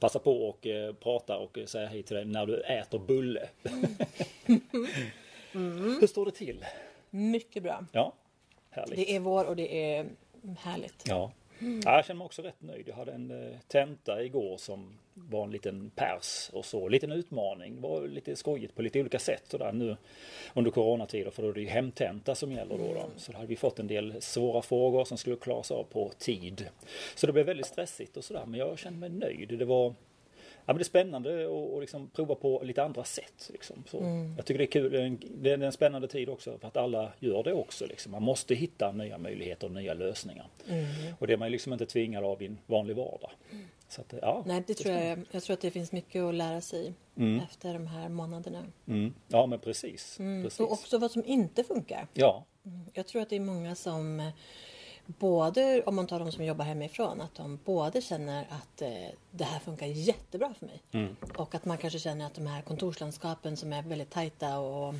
[0.00, 3.48] Passar på och eh, prata och eh, säga hej till dig när du äter bulle.
[5.52, 6.64] Hur står det till?
[7.10, 7.84] Mycket bra.
[7.92, 8.12] Ja,
[8.70, 8.96] härligt.
[8.96, 10.06] Det är vår och det är
[10.58, 11.04] härligt.
[11.06, 11.32] Ja.
[11.58, 11.96] ja.
[11.96, 12.88] Jag känner mig också rätt nöjd.
[12.88, 16.86] Jag hade en eh, tenta igår som var en liten pers och så.
[16.86, 17.74] En liten utmaning.
[17.74, 19.42] Det var lite skojigt på lite olika sätt.
[19.48, 19.72] Så där.
[19.72, 19.96] Nu
[20.54, 23.10] under coronatider för då är det ju hemtenta som gäller då, då.
[23.16, 26.68] Så då hade vi fått en del svåra frågor som skulle klaras av på tid.
[27.14, 28.46] Så det blev väldigt stressigt och sådär.
[28.46, 29.58] Men jag kände mig nöjd.
[29.58, 29.94] Det var
[30.70, 33.50] Ja, men det är spännande att liksom prova på lite andra sätt.
[33.52, 33.84] Liksom.
[33.86, 34.34] Så Mm.
[34.36, 34.92] Jag tycker det är kul.
[34.92, 37.86] Det är, en, det är en spännande tid också för att alla gör det också.
[37.86, 38.12] Liksom.
[38.12, 40.46] Man måste hitta nya möjligheter och nya lösningar.
[40.68, 40.86] Mm.
[41.18, 43.30] Och det är man ju liksom inte tvingad av i en vanlig vardag.
[43.90, 46.60] Så att, ja, Nej, det tror jag, jag tror att det finns mycket att lära
[46.60, 47.40] sig Mm.
[47.40, 48.64] efter de här månaderna.
[48.86, 49.14] Mm.
[49.28, 50.18] Ja men precis.
[50.20, 50.42] Mm.
[50.44, 50.60] precis.
[50.60, 52.06] Och också vad som inte funkar.
[52.14, 52.44] Ja,
[52.92, 54.28] Jag tror att det är många som eh,
[55.06, 58.88] både om man tar de som jobbar hemifrån, att de både känner att eh,
[59.30, 60.82] det här funkar jättebra för mig.
[60.92, 61.16] Mm.
[61.36, 64.94] Och att man kanske känner att de här kontorslandskapen som är väldigt tajta och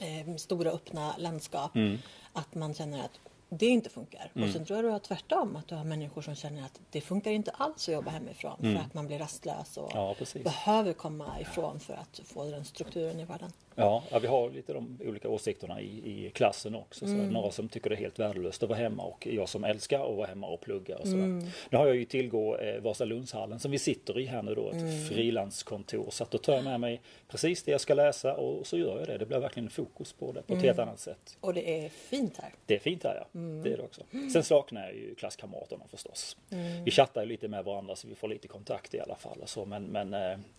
[0.00, 1.98] eh, stora öppna landskap, Mm.
[2.32, 3.20] att man känner att
[3.50, 4.30] det inte funkar.
[4.34, 4.48] Mm.
[4.48, 7.00] Och sen tror jag du har tvärtom, att du har människor som känner att det
[7.00, 8.74] funkar inte alls att jobba hemifrån Mm.
[8.76, 13.20] för att man blir rastlös och ja behöver komma ifrån för att få den strukturen
[13.20, 13.52] i vardagen.
[13.74, 17.06] Ja, vi har lite de olika åsikterna i, i klassen också.
[17.06, 17.28] Så Mm.
[17.28, 20.16] Några som tycker det är helt värdelöst att vara hemma och jag som älskar att
[20.16, 21.22] vara hemma och plugga och sådär.
[21.24, 21.46] Mm.
[21.70, 24.74] Nu har jag ju tillgå eh, Vasalundshallen som vi sitter i här nu då, ett
[24.74, 25.04] Mm.
[25.08, 26.06] frilanskontor.
[26.10, 28.98] Så att då tar jag med mig precis det jag ska läsa och så gör
[28.98, 29.18] jag det.
[29.18, 30.88] Det blir verkligen fokus på det på ett helt Mm.
[30.88, 31.36] annat sätt.
[31.40, 32.52] Och det är fint här.
[32.66, 33.62] Det är fint här ja, Mm.
[33.62, 34.02] det är det också.
[34.32, 36.36] Sen saknar jag ju klasskamraterna förstås.
[36.50, 36.84] Mm.
[36.84, 39.42] Vi chattar ju lite med varandra så vi får lite kontakt i alla fall.
[39.44, 39.64] Så.
[39.64, 40.12] Men, men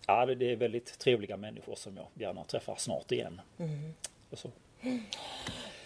[0.06, 3.40] ja, det- det är väldigt trevliga människor som jag gärna träffar snart igen.
[3.58, 3.94] Mm.
[4.30, 4.50] Och så.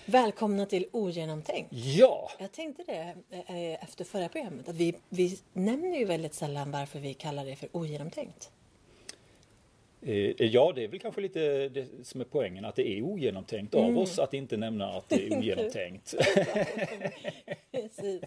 [0.06, 1.68] Välkomna till Ogenomtänkt.
[1.72, 2.30] Ja!
[2.38, 3.14] Jag tänkte det
[3.46, 7.56] eh, efter förra programmet, att vi, vi nämner ju väldigt sällan varför vi kallar det
[7.56, 8.50] för ogenomtänkt.
[10.02, 13.74] Eh, Ja, det är väl kanske lite det som är poängen, att det är ogenomtänkt
[13.74, 13.98] av Mm.
[13.98, 16.14] oss att inte nämna att det är ogenomtänkt.
[17.72, 18.22] Precis.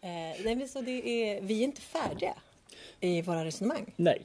[0.00, 2.34] Eh, nej, men så det är, vi är inte färdiga
[3.00, 3.92] i våra resonemang.
[3.96, 4.22] Nej,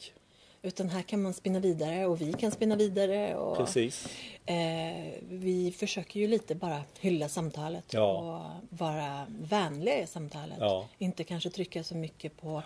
[0.62, 3.36] Utan här kan man spinna vidare och vi kan spinna vidare.
[3.36, 4.08] Och, precis.
[4.46, 8.12] Eh, vi försöker ju lite bara hylla samtalet Ja.
[8.18, 10.58] och vara vänliga i samtalet.
[10.60, 10.88] Ja.
[10.98, 12.64] Inte kanske trycka så mycket på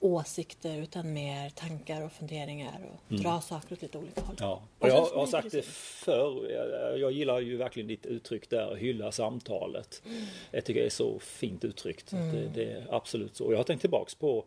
[0.00, 3.22] åsikter utan mer tankar och funderingar och Mm.
[3.22, 4.36] dra saker åt lite olika håll.
[4.40, 6.50] Ja, Och jag har sagt det förr.
[6.50, 10.02] Jag, jag gillar ju verkligen ditt uttryck där, hylla samtalet.
[10.50, 12.12] Jag tycker det är så fint uttryckt.
[12.12, 13.52] Att det, det är absolut så.
[13.52, 14.44] Jag har tänkt tillbaks på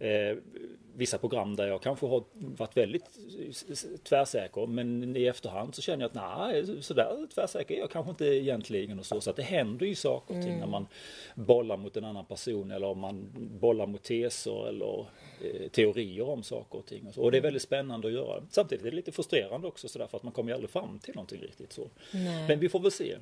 [0.00, 0.36] eh,
[0.96, 3.04] vissa program där jag kanske har varit väldigt
[4.04, 8.24] tvärsäker men i efterhand så känner jag att nej, sådär tvärsäker är jag kanske inte
[8.24, 9.20] egentligen och så.
[9.20, 10.86] Så att det händer ju saker och ting när man
[11.34, 13.28] bollar mot en annan person eller om man
[13.60, 15.06] bollar mot teser eller
[15.40, 17.06] eh, teorier om saker och ting.
[17.06, 17.22] Och, så.
[17.22, 18.42] och det är väldigt spännande att göra.
[18.50, 21.14] Samtidigt är det lite frustrerande också sådär för att man kommer ju aldrig fram till
[21.14, 21.90] någonting riktigt så.
[22.12, 22.48] Nej.
[22.48, 23.16] Men vi får väl se.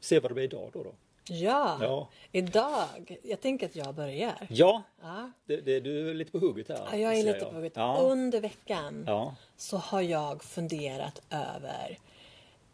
[0.00, 0.82] Se vad det blir idag då.
[0.82, 0.94] då.
[1.30, 2.08] Ja, Ja.
[2.32, 3.16] idag.
[3.22, 4.46] Jag tänker att jag börjar.
[4.50, 5.30] Ja, Ja.
[5.46, 6.88] det, det, du är lite på hugget här.
[6.92, 7.72] Ja, jag är lite på hugget.
[7.76, 7.96] Ja.
[8.00, 9.34] Under veckan ja.
[9.56, 11.98] så har jag funderat över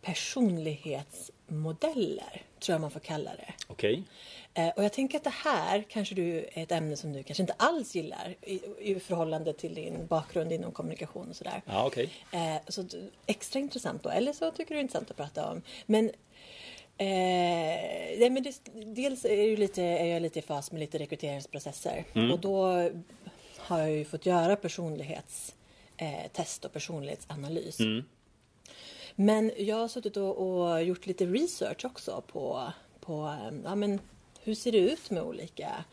[0.02, 3.52] personlighetsmodeller, tror jag man får kalla det.
[3.68, 4.02] Okej.
[4.54, 7.42] Eh, och jag tänker att det här kanske du är ett ämne som du kanske
[7.42, 11.62] inte alls gillar i, i förhållande till din bakgrund inom kommunikation och sådär.
[11.66, 12.10] Ja, okej.
[12.32, 12.84] Eh, så
[13.26, 15.62] extra intressant då, eller så tycker du det är intressant att prata om.
[15.86, 16.10] Men,
[16.98, 17.06] eh,
[18.18, 18.60] nej, men det,
[18.94, 22.30] dels är, ju lite, är jag lite i fas med lite rekryteringsprocesser Mm.
[22.32, 22.66] och då
[23.58, 27.80] har jag ju fått göra personlighetstest eh, och personlighetsanalys.
[27.80, 28.04] Mm.
[29.14, 34.00] Men jag har suttit och, och gjort lite research också på, på eh, ja, men
[34.42, 35.84] hur ser det ut med olika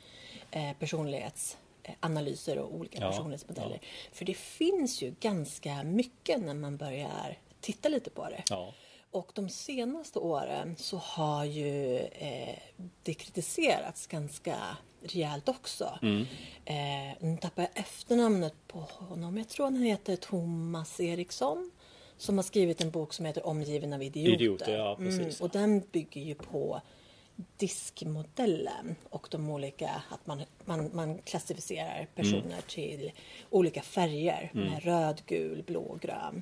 [0.51, 3.79] eh, personlighetsanalyser och olika Ja, personlighetsmodeller.
[4.11, 8.43] För det finns ju ganska mycket när man börjar titta lite på det.
[8.49, 8.73] Ja.
[9.11, 12.57] Och de senaste åren så har ju eh,
[13.03, 14.57] det kritiserats ganska
[15.03, 15.99] rejält också.
[16.01, 16.21] Mm.
[16.65, 19.37] Eh, nu tappar jag efternamnet på honom.
[19.37, 21.71] Jag tror han heter Thomas Eriksson.
[22.17, 24.33] Som har skrivit en bok som heter Omgiven av idioter.
[24.33, 25.19] Idioter, ja, precis.
[25.19, 26.81] Mm, och den bygger ju på
[27.57, 32.61] diskmodellen och de olika, att man, man, man klassificerar personer Mm.
[32.67, 33.11] till
[33.49, 36.41] olika färger med röd, gul, blå, grön.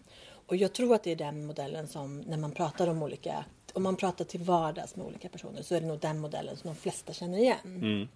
[0.50, 3.84] Och jag tror att det är den modellen som när man pratar om olika, om
[3.84, 6.76] man pratar till vardags med olika personer så är det nog den modellen som de
[6.76, 7.58] flesta känner igen.
[7.66, 8.08] Mm.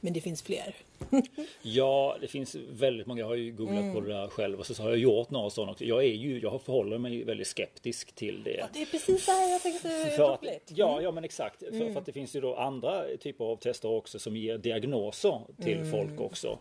[0.00, 0.74] Men det finns fler
[1.62, 3.20] Ja, det finns väldigt många.
[3.20, 3.94] Jag har ju googlat Mm.
[3.94, 5.84] på det där själv och så har jag gjort några sådana också.
[5.84, 8.56] Jag är ju, jag förhåller mig väldigt skeptisk till det.
[8.56, 11.58] Ja, det är precis det här jag tänkte För att, ja, ja men exakt.
[11.58, 15.40] För, för att det finns ju då andra typer av tester också som ger diagnoser
[15.62, 16.58] till folk också.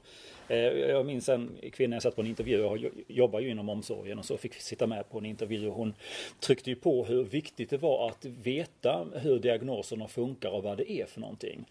[0.48, 4.20] Eh, Jag minns en kvinna jag satt på en intervju, jag jobbar ju inom omsorgen
[4.20, 5.94] och så fick sitta med på en intervju och hon
[6.40, 10.92] tryckte ju på hur viktigt det var att veta hur diagnoserna funkar och vad det
[10.92, 11.66] är för någonting.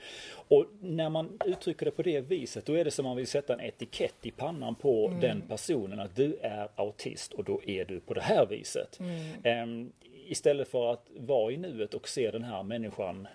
[0.48, 3.26] Och när man uttrycker det på det viset då är det som om man vill
[3.26, 7.84] sätta en etikett i pannan på den personen att du är autist och då är
[7.84, 8.98] du på det här viset.
[9.42, 9.92] Ehm,
[10.26, 13.28] istället för att vara i nuet och se den här människan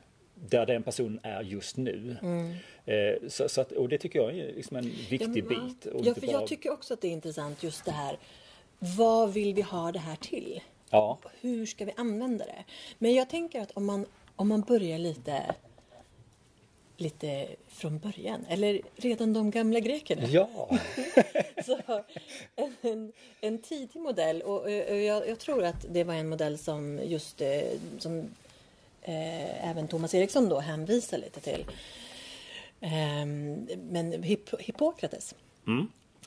[0.49, 2.17] där den personen är just nu.
[2.85, 5.47] Eh, så, så att, och det tycker jag är liksom en viktig Mm.
[5.51, 5.85] Ja, men- bit.
[5.85, 8.17] Och Ja, för bara- jag tycker också att det är intressant just det här.
[8.79, 10.61] Vad vill vi ha det här till?
[10.89, 11.17] Ja.
[11.41, 12.63] Hur ska vi använda det?
[12.97, 14.05] Men jag tänker att om man,
[14.35, 15.55] om man börjar lite
[16.99, 20.27] lite från början, eller redan de gamla grekerna.
[20.27, 20.69] Ja,
[21.65, 21.79] Så,
[22.81, 23.11] en,
[23.41, 27.41] en tidig modell och eh, jag, jag tror att det var en modell som just
[27.41, 27.61] eh,
[27.99, 28.29] som
[29.07, 31.65] eh, även Thomas Eriksson då hänvisar lite till.
[32.81, 35.35] Ehm, men Hipp, Hippokrates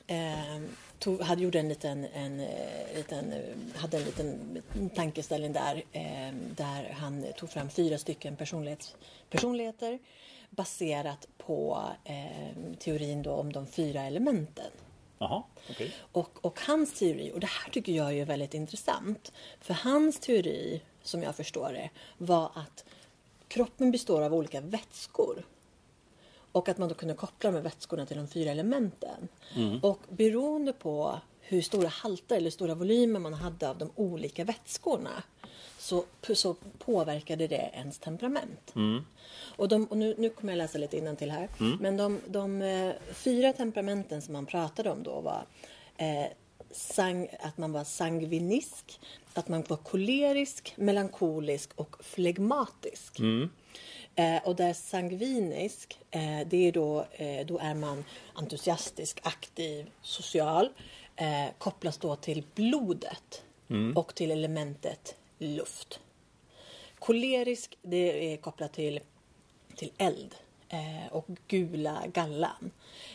[0.07, 0.67] ehm,
[0.99, 4.61] tog, hade gjort en liten, en, eh, liten, eh, hade en liten
[4.95, 8.95] tankeställning där ehm, där han tog fram fyra stycken personlighets,
[9.29, 9.99] personligheter
[10.49, 14.71] baserat på ehm, teorin då om de fyra elementen.
[15.19, 15.91] jaha, okej.
[16.11, 19.31] Och, och hans teori, och det här tycker jag är väldigt intressant.
[19.61, 22.85] För hans teori, som jag förstår det, var att
[23.47, 25.43] kroppen består av olika vätskor.
[26.51, 29.27] Och att man då kunde koppla de vätskorna till de fyra elementen.
[29.81, 35.23] Och beroende på hur stora halter eller stora volymer man hade av de olika vätskorna
[35.77, 36.03] så,
[36.33, 38.71] så påverkade det ens temperament.
[39.55, 41.49] Och, de, och nu, nu kommer jag läsa lite till här.
[41.79, 45.45] Men de, de eh, fyra temperamenten som man pratade om då var
[45.97, 46.25] eh,
[46.73, 48.99] sang, att man var sangvinisk,
[49.33, 53.19] att man var kolerisk, melankolisk och flegmatisk.
[54.15, 60.69] Eh, och där sangvinisk, eh, det är då, eh, då är man entusiastisk, aktiv, social.
[61.15, 63.43] Eh, kopplas då till blodet
[63.95, 65.99] och till elementet luft.
[66.99, 68.99] Kolerisk, det är kopplat till,
[69.75, 70.35] till eld
[71.11, 72.71] och gula gallan.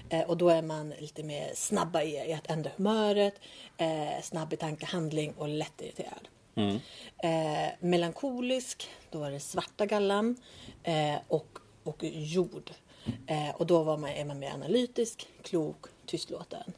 [0.09, 3.35] Eh, och då är man lite mer snabba i, att ändra humöret,
[3.77, 6.29] eh, snabb i tanke, handling och lättirriterad.
[7.23, 10.37] Eh, melankolisk, då var det svarta gallan
[10.83, 12.71] eh, och, och jord.
[13.27, 16.73] Eh, och då var man, är man mer analytisk, klok, tystlåten.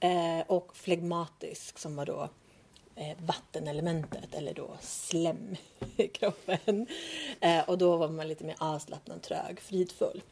[0.00, 2.28] Eh, och flegmatisk som var då eh,
[3.18, 5.56] vattenelementet eller då slem
[5.96, 6.86] i kroppen.
[7.40, 10.22] Eh, och då var man lite mer avslappnad, trög, fridfull.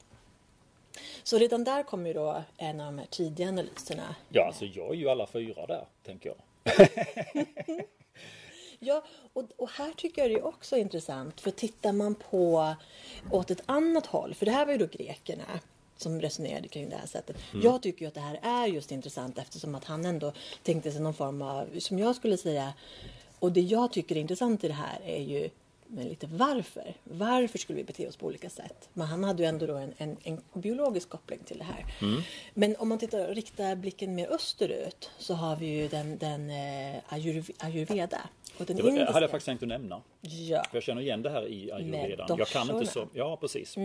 [1.22, 4.14] Så redan där kommer ju då en av de här tidiga analyserna.
[4.28, 6.88] Ja, alltså jag är ju alla fyra där, tänker jag.
[8.84, 12.74] Ja, och, och här tycker jag det är också intressant för tittar man på
[13.30, 15.44] åt ett annat håll, för det här var ju då grekerna
[16.02, 17.36] som resonerade kring det här sättet.
[17.62, 20.32] Jag tycker att det här är just intressant eftersom att han ändå
[20.62, 22.72] tänkte sig någon form av, som jag skulle säga,
[23.38, 25.50] och det jag tycker är intressant i det här är ju
[25.86, 26.94] men lite varför.
[27.04, 28.88] Varför skulle vi bete oss på olika sätt?
[28.92, 31.84] Men han hade ju ändå då en, en, en biologisk koppling till det här.
[32.54, 36.50] Men om man tittar och riktar blicken mer österut så har vi ju den, den
[36.50, 38.20] eh, ayurv, ayurveda.
[38.58, 39.12] Och den Det var- indiska.
[39.12, 40.02] hade jag faktiskt tänkt att nämna.
[40.20, 40.64] Ja.
[40.70, 42.38] För jag känner igen det här i ayurvedan.
[42.38, 43.76] Jag kan inte så, ja precis.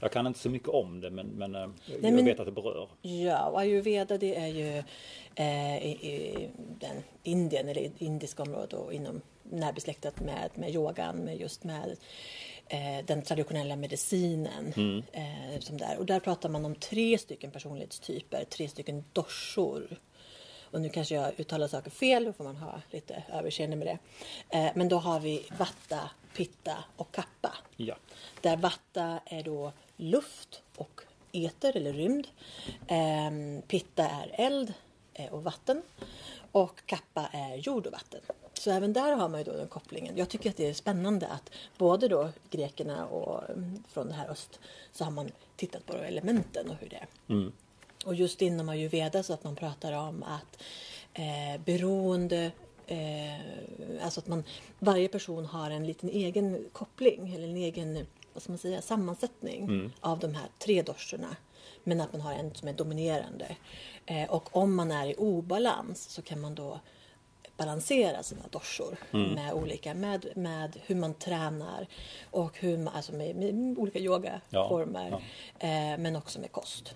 [0.00, 2.52] Jag kan inte så mycket om det men, men eh, jag men- vet att det
[2.52, 2.88] berör.
[3.02, 4.82] Ja, och ayurveda det är ju
[5.34, 6.48] eh, i, i
[6.80, 11.96] den Indien eller indiska området och inom närbesläktat med, med yogan, med just med
[12.66, 14.72] eh, den traditionella medicinen.
[15.12, 15.98] Eh, som där.
[15.98, 20.00] Och där pratar man om tre stycken personlighetstyper, tre stycken dorsor.
[20.70, 23.98] Och nu kanske jag uttalar saker fel, då får man ha lite överseende med det.
[24.58, 27.54] Eh, men då har vi vatta, pitta och kappa.
[27.76, 27.96] Ja.
[28.40, 31.00] Där vatta är då luft och
[31.32, 32.28] eter eller rymd.
[32.86, 34.74] Ehm, pitta är eld
[35.14, 35.82] eh, och vatten.
[36.52, 38.20] Och kappa är jord och vatten.
[38.54, 40.16] Så även där har man ju då den kopplingen.
[40.16, 44.28] Jag tycker att det är spännande att både då grekerna och mm, från det här
[44.28, 44.60] öst
[44.92, 47.06] så har man tittat på elementen och hur det är.
[48.06, 50.62] Och just inom ayurveda så att man pratar om att
[51.14, 52.52] eh, beroende
[52.90, 54.44] Eh, alltså att man,
[54.78, 58.06] varje person har en liten egen koppling eller en egen
[58.38, 61.36] vad ska man säga, sammansättning av de här tre dorsorna.
[61.84, 63.56] Men att man har en som är dominerande.
[64.06, 66.80] Eh, och om man är i obalans så kan man då
[67.56, 68.96] balansera sina dorsor
[69.34, 71.86] med olika, med, med hur man tränar
[72.30, 75.10] och hur man, alltså med, med olika yogaformer.
[75.10, 75.20] Ja,
[75.60, 76.94] Eh, men också med kost.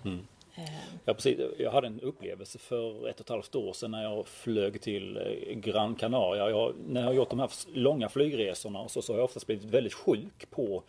[1.05, 1.39] Ja, precis.
[1.59, 5.17] Jag hade en upplevelse för ett och ett halvt år sedan när jag flög till
[5.17, 6.49] eh, Gran Canaria.
[6.49, 9.65] Jag, när jag har gjort de här långa flygresorna så, så har jag oftast blivit
[9.65, 10.83] väldigt sjuk på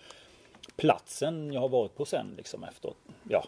[0.76, 2.92] platsen jag har varit på sen liksom efter,
[3.28, 3.44] ja,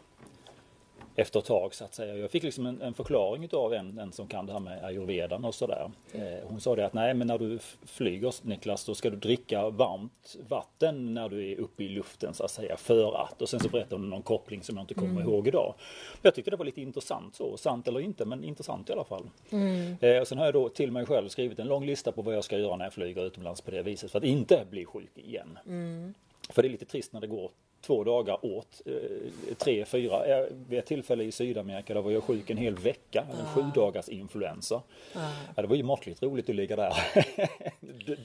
[1.17, 2.17] efter ett tag så att säga.
[2.17, 5.45] Jag fick liksom en, en förklaring av en, en som kan det här med ayurvedan
[5.45, 5.91] och sådär.
[6.13, 9.71] Eh, hon sa det att nej men när du flyger Niklas då ska du dricka
[9.71, 13.43] varmt vatten när du är uppe i luften så att säga för att.
[13.43, 15.29] Och sen så berättade hon någon koppling som jag inte kommer mm.
[15.29, 15.75] ihåg idag.
[16.23, 19.31] Jag tyckte det var lite intressant så, sant eller inte men intressant i alla fall.
[19.51, 19.97] Mm.
[20.01, 22.35] Eh, och sen har jag då till mig själv skrivit en lång lista på vad
[22.35, 25.11] jag ska göra när jag flyger utomlands på det viset för att inte bli sjuk
[25.15, 25.59] igen.
[25.67, 26.15] Mm.
[26.49, 27.51] För det är lite trist när det går
[27.81, 30.27] två dagar åt, eh, tre, fyra.
[30.27, 33.55] Eh, vid ett tillfälle i Sydamerika där var jag sjuk en hel vecka, en ah.
[33.55, 34.83] sju dagars influensa.
[35.15, 35.31] Ah.
[35.57, 36.95] Ja, det var ju måttligt roligt att ligga där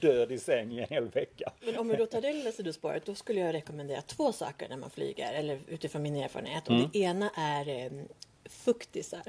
[0.00, 1.52] död i säng i en hel vecka.
[1.60, 4.76] Men om vi då tar det lilla sidospåret, då skulle jag rekommendera två saker när
[4.76, 6.68] man flyger, eller utifrån min erfarenhet.
[6.68, 6.90] Och mm.
[6.92, 7.92] Det ena är eh,
[8.44, 9.22] fuktisar.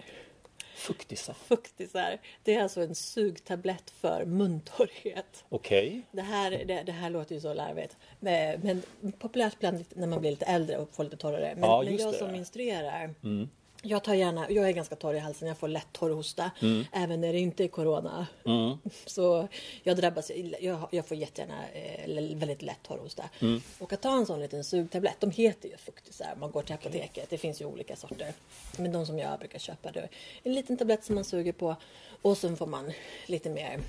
[0.83, 1.33] Fuktisar.
[1.33, 2.17] Fuktisar.
[2.43, 5.45] Det är alltså en sugtablett för muntorrhet.
[5.49, 5.87] Okej.
[5.87, 6.01] Okay.
[6.11, 7.97] Det, här, det, det, här låter ju så larvigt.
[8.19, 11.53] Men, men populärt bland när man blir lite äldre och får lite torrare.
[11.55, 12.17] Men, ja, men jag det.
[12.17, 13.49] som instruerar mm.
[13.85, 16.51] Jag tar gärna, jag är ganska torr i halsen, jag får lätt torrhosta.
[16.61, 16.85] Mm.
[16.91, 18.27] Även när det inte är Corona.
[18.45, 18.77] Mm.
[19.05, 19.47] Så
[19.83, 23.23] jag drabbas, jag, jag får jättegärna eh, väldigt lätt torrhosta.
[23.39, 23.61] Mm.
[23.79, 26.35] Och att ta en sån liten sugtablett, de heter ju fuktisar.
[26.39, 28.33] Man går till apoteket, det finns ju olika sorter.
[28.77, 30.09] Men de som jag brukar köpa, det är
[30.43, 31.75] en liten tablett som man suger på.
[32.21, 32.91] Och sen får man
[33.25, 33.79] lite mer,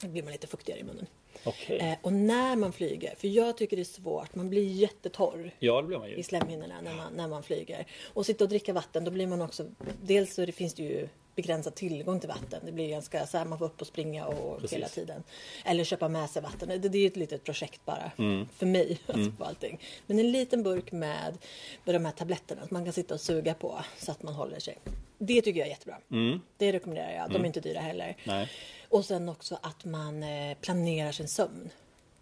[0.00, 1.06] blir man lite fuktigare i munnen.
[1.46, 1.76] Okay.
[1.76, 5.80] Eh, och när man flyger, för jag tycker det är svårt, man blir jättetorr ja,
[5.80, 6.16] det blir man ju.
[6.16, 7.86] i slemhinnorna när man, när man flyger.
[8.12, 9.66] Och sitta och dricka vatten, då blir man också,
[10.02, 12.60] dels så det finns det ju begränsad tillgång till vatten.
[12.64, 14.76] Det blir ganska så här, man får upp och springa och Precis.
[14.76, 15.22] hela tiden.
[15.64, 16.68] Eller köpa med sig vatten.
[16.68, 18.48] Det, det är ett litet projekt bara mm.
[18.56, 18.98] för mig.
[19.06, 19.36] Alltså mm.
[19.36, 19.80] på allting.
[20.06, 21.38] Men en liten burk med,
[21.84, 24.58] med de här tabletterna som man kan sitta och suga på så att man håller
[24.58, 24.78] sig.
[25.18, 25.98] Det tycker jag är jättebra.
[26.10, 26.40] Mm.
[26.56, 27.28] Det rekommenderar jag.
[27.28, 27.44] De är mm.
[27.44, 28.16] inte dyra heller.
[28.24, 28.50] Nej.
[28.88, 31.70] Och sen också att man eh, planerar sin sömn.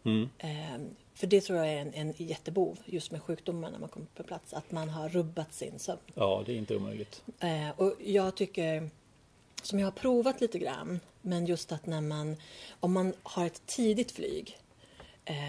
[0.04, 0.28] Mm.
[0.38, 0.81] Eh,
[1.14, 4.23] för det tror jag är en, en jättebov just med sjukdomar när man kommer på
[4.23, 4.52] plats.
[4.52, 6.00] Att man har rubbat sin sömn.
[6.14, 7.23] Ja, det är inte omöjligt.
[7.40, 8.90] Eh, och jag tycker,
[9.62, 12.37] som jag har provat lite grann, men just att när man,
[12.81, 14.59] om man har ett tidigt flyg,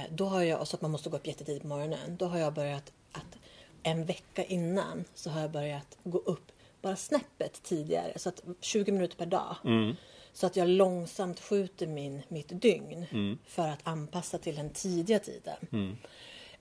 [0.09, 2.53] då har jag, så att man måste gå upp jättetidigt på morgonen, då har jag
[2.53, 3.37] börjat att
[3.83, 6.51] en vecka innan så har jag börjat gå upp
[6.81, 9.55] bara snäppet tidigare, så att 20 minuter per dag.
[9.63, 9.95] Mm.
[10.33, 13.37] Så att jag långsamt skjuter min, mitt dygn mm.
[13.45, 15.57] för att anpassa till den tidiga tiden.
[15.71, 15.97] Mm.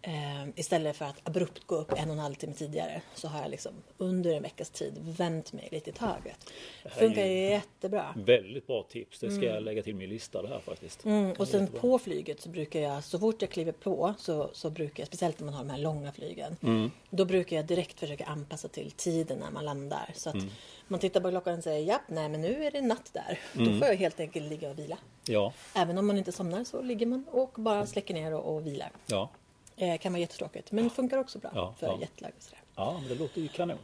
[0.04, 3.42] Eh, istället för att abrupt gå upp en och en halv timme tidigare så har
[3.42, 6.52] jag liksom under en veckas tid vänt mig lite i taget.
[6.82, 8.14] Det funkar jättebra.
[8.16, 9.18] Väldigt bra tips.
[9.18, 9.54] Det ska mm.
[9.54, 11.04] jag lägga till min lista det här faktiskt.
[11.04, 11.32] Mm.
[11.32, 11.80] Och sen jättebra.
[11.80, 15.40] på flyget så brukar jag så fort jag kliver på så, så brukar jag, speciellt
[15.40, 16.90] när man har de här långa flygen, mm.
[17.10, 20.10] då brukar jag direkt försöka anpassa till tiden när man landar.
[20.14, 20.48] Så att mm.
[20.88, 23.38] man tittar på klockan och säger ja, nej men nu är det natt där.
[23.52, 23.78] Då mm.
[23.78, 24.98] får jag helt enkelt ligga och vila.
[25.24, 25.52] Ja.
[25.74, 28.90] Även om man inte somnar så ligger man och bara släcker ner och, och vilar.
[29.06, 29.30] Ja.
[29.76, 31.98] Eh, kan vara jättetråkigt men funkar också bra ja, för ja.
[32.00, 32.60] jetlag och sådär.
[32.76, 33.78] Ja, men det låter ju kanon.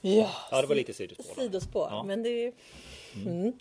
[0.00, 1.34] Ja, ja det var lite sidospår.
[1.34, 2.02] Sidospår, ja.
[2.02, 2.52] men det är
[3.16, 3.52] Mm.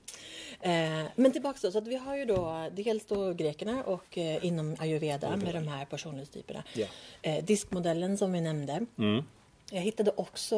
[0.62, 4.46] Eh, men tillbaka då, så att vi har ju då dels då grekerna och eh,
[4.46, 5.40] inom ayurveda mm.
[5.40, 6.64] med de här personlighetstyperna.
[6.76, 6.92] Yeah.
[7.22, 8.86] Eh, diskmodellen som vi nämnde.
[8.98, 9.24] Mm.
[9.72, 10.56] Jag hittade också,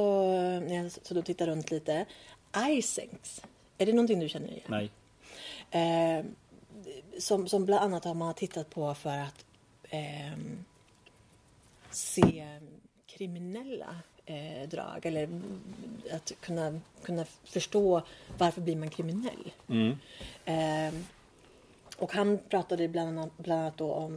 [0.60, 2.06] när jag så då tittade runt lite,
[2.70, 3.42] Isenks.
[3.78, 4.64] Är det någonting du känner igen?
[4.68, 4.92] Nej.
[5.72, 6.26] Eh,
[7.18, 9.46] som, som bland annat har man tittat på för att
[9.90, 10.66] ehm,
[12.00, 12.60] se
[13.08, 15.30] kriminella eh, drag eller
[16.12, 18.02] att kunna, kunna förstå
[18.38, 19.52] varför blir man kriminell.
[19.70, 19.98] Mm.
[20.46, 21.02] Eh,
[21.98, 24.16] och han pratade bland annat, bland annat då om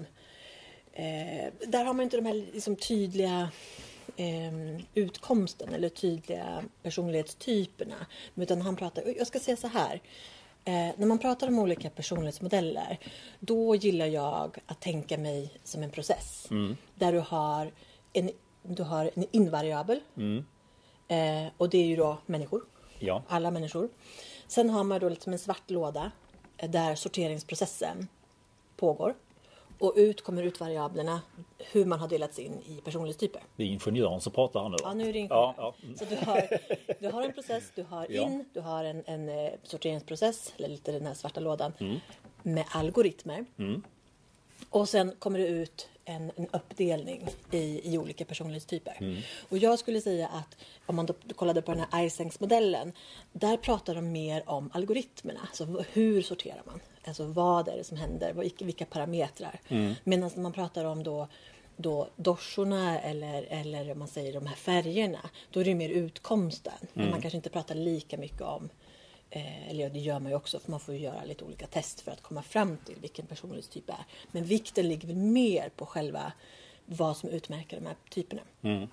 [0.92, 3.50] eh, där har man inte de här liksom, tydliga
[4.16, 8.06] eh, utkomsten eller tydliga personlighetstyperna.
[8.34, 10.00] Utan han pratar, jag ska säga så här.
[10.64, 12.98] Eh, när man pratar om olika personlighetsmodeller
[13.40, 16.46] då gillar jag att tänka mig som en process.
[16.50, 16.76] Mm.
[16.94, 17.70] Där du har
[18.12, 18.30] en,
[18.62, 20.00] du har en invariabel.
[20.16, 20.44] Mm.
[21.08, 22.62] Eh, och det är ju då människor.
[22.98, 23.22] Ja.
[23.28, 23.88] Alla människor.
[24.46, 26.10] Sen har man då liksom en svart låda
[26.56, 28.08] eh, där sorteringsprocessen
[28.76, 29.14] pågår.
[29.82, 31.20] Och ut kommer utvariablerna
[31.58, 33.42] hur man har delats in i personlighetstyper.
[33.56, 34.76] Det är ingenjören som pratar här nu.
[34.82, 35.54] Ja, nu är det ingenjör.
[35.56, 35.94] Ja, ja.
[35.98, 36.48] Så du har,
[37.00, 38.44] du har en process, du har in, ja.
[38.52, 41.98] du har en, en eh, sorteringsprocess, eller lite den här svarta lådan, mm.
[42.42, 43.44] med algoritmer.
[43.58, 43.82] Mm.
[44.70, 48.96] Och sen kommer det ut en, en uppdelning i, i olika personlighetstyper.
[49.00, 49.22] Mm.
[49.48, 52.92] Och jag skulle säga att om man då kollade på den här Eysenks-modellen,
[53.32, 55.40] där pratar de mer om algoritmerna.
[55.42, 56.80] Alltså hur sorterar man?
[57.04, 58.32] Alltså vad är det som händer?
[58.64, 59.60] Vilka parametrar?
[59.68, 59.94] Mm.
[60.04, 61.28] Medan när man pratar om då
[61.76, 66.72] då dorsorna eller, eller man säger de här färgerna, då är det mer utkomsten.
[66.92, 68.68] Men man kanske inte pratar lika mycket om
[69.34, 72.00] Eh, eller ja, det gör man ju också för man får göra lite olika test
[72.00, 74.04] för att komma fram till vilken personlighetstyp det är.
[74.32, 76.32] Men vikten ligger väl mer på själva
[76.86, 78.42] vad som utmärker de här typerna.
[78.62, 78.88] Mm.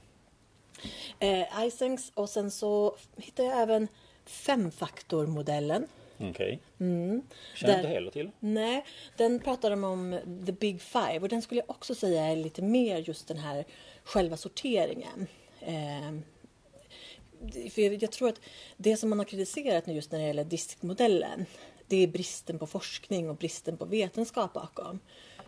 [1.19, 3.87] Eh, Isings och sen så hittar jag även
[4.25, 5.87] femfaktormodellen.
[6.19, 6.59] Okej.
[6.79, 7.21] Mm.
[7.55, 8.31] Känner Där- inte heller till.
[8.39, 8.85] Nej,
[9.17, 12.61] den pratar de om the big five och den skulle jag också säga är lite
[12.61, 13.65] mer just den här
[14.03, 15.27] själva sorteringen.
[15.61, 16.19] Eh,
[17.69, 18.41] för jag, tror att
[18.77, 21.45] det som man har kritiserat nu just när det gäller distriktmodellen
[21.87, 24.99] det är bristen på forskning och bristen på vetenskap bakom.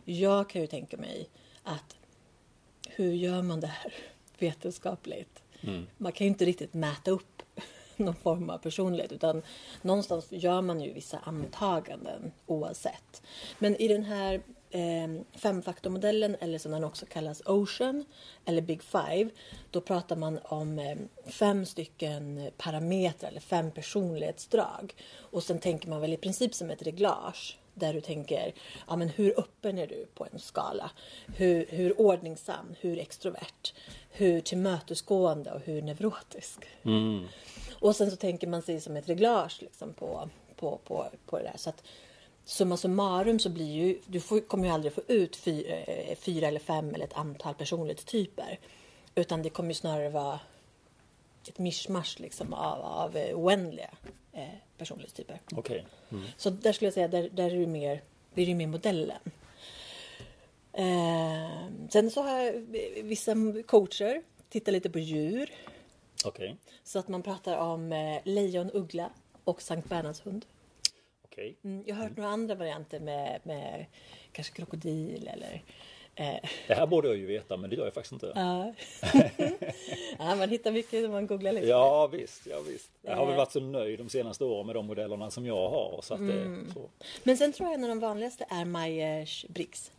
[0.05, 1.29] Jag kan ju tänka mig
[1.63, 1.97] att
[2.89, 3.93] hur gör man det här
[4.39, 5.43] vetenskapligt?
[5.97, 7.41] Man kan ju inte riktigt mäta upp
[8.05, 9.41] någon form av personlighet utan
[9.81, 13.22] någonstans gör man ju vissa antaganden oavsett.
[13.60, 18.05] Men i den här eh, femfaktormodellen eller som den också kallas Ocean
[18.46, 19.29] eller Big Five
[19.72, 26.01] då pratar man om eh, fem stycken parametrar eller fem personlighetsdrag och sen tänker man
[26.01, 28.53] väl i princip som ett reglage där du tänker,
[28.87, 30.91] ja men hur öppen är du på en skala?
[31.35, 33.73] Hur, hur ordningsam, hur extrovert,
[34.09, 36.59] hur tillmötesgående och hur neurotisk?
[37.73, 41.43] Och sen så tänker man sig som ett reglage liksom på, på, på, på det
[41.43, 41.57] där.
[41.57, 41.83] Så att
[42.45, 46.47] summa summarum så blir ju, du får, kommer ju aldrig få ut fyra, eh, fyra
[46.47, 48.59] eller fem eller ett antal personlighetstyper.
[49.15, 50.39] Utan det kommer ju snarare vara
[51.47, 53.89] ett mischmasch liksom av, av oändliga
[54.33, 54.45] eh,
[54.81, 55.39] personlighetstyper.
[55.55, 55.85] Okej.
[56.38, 59.21] Så där skulle jag säga, där, där är det mer, det är ju mer modellen.
[60.73, 62.53] Eh, sen så har jag
[63.03, 63.35] vissa
[63.65, 65.53] coacher tittar lite på djur.
[66.25, 66.57] Okej.
[66.83, 69.09] Så att man pratar om eh, lejon, uggla
[69.43, 70.45] och Sankt Bernhards hund.
[71.25, 71.57] Okej.
[71.63, 73.85] Mm, jag har hört några andra varianter med, med
[74.31, 75.63] kanske krokodil eller
[76.68, 78.32] Det här borde jag ju veta men det gör jag faktiskt inte.
[78.36, 78.74] ja.
[80.20, 81.68] ja, man hittar mycket när man googlar lite.
[81.68, 82.91] Ja visst, ja visst.
[83.01, 83.38] Jag har väl Eh.
[83.38, 86.00] varit så nöjd de senaste åren med de modellerna som jag har.
[86.03, 86.63] Så Mm.
[86.68, 86.89] det, så.
[87.24, 89.91] Men sen tror jag en av de vanligaste är Myers-Briggs.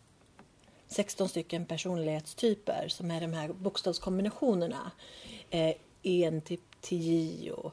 [0.87, 4.91] 16 stycken personlighetstyper som är de här bokstavskombinationerna.
[5.51, 7.71] Eh, en till tio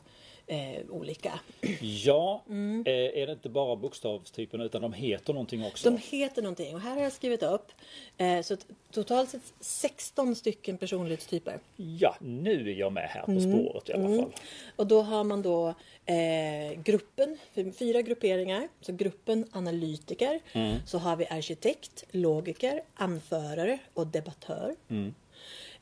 [0.49, 1.39] eh, olika.
[1.81, 5.89] Ja, eh, är det inte bara bokstavstypen utan de heter någonting också?
[5.91, 7.71] De heter någonting och här har jag skrivit upp
[8.17, 8.57] eh, så
[8.91, 11.59] totalt sett 16 stycken personlighetstyper.
[11.75, 13.43] Ja, nu är jag med här på Mm.
[13.43, 14.31] spåret i alla fall.
[14.75, 15.67] Och då har man då
[16.05, 17.37] eh, gruppen,
[17.79, 18.67] fyra grupperingar.
[18.81, 20.39] Så gruppen analytiker.
[20.85, 24.75] Så har vi arkitekt, logiker, anförare och debattör.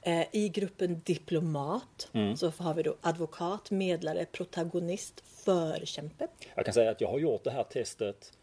[0.01, 6.27] Eh, I gruppen diplomat så har vi då advokat, medlare, protagonist, förkämpe.
[6.55, 8.33] Jag kan säga att jag har gjort det här testet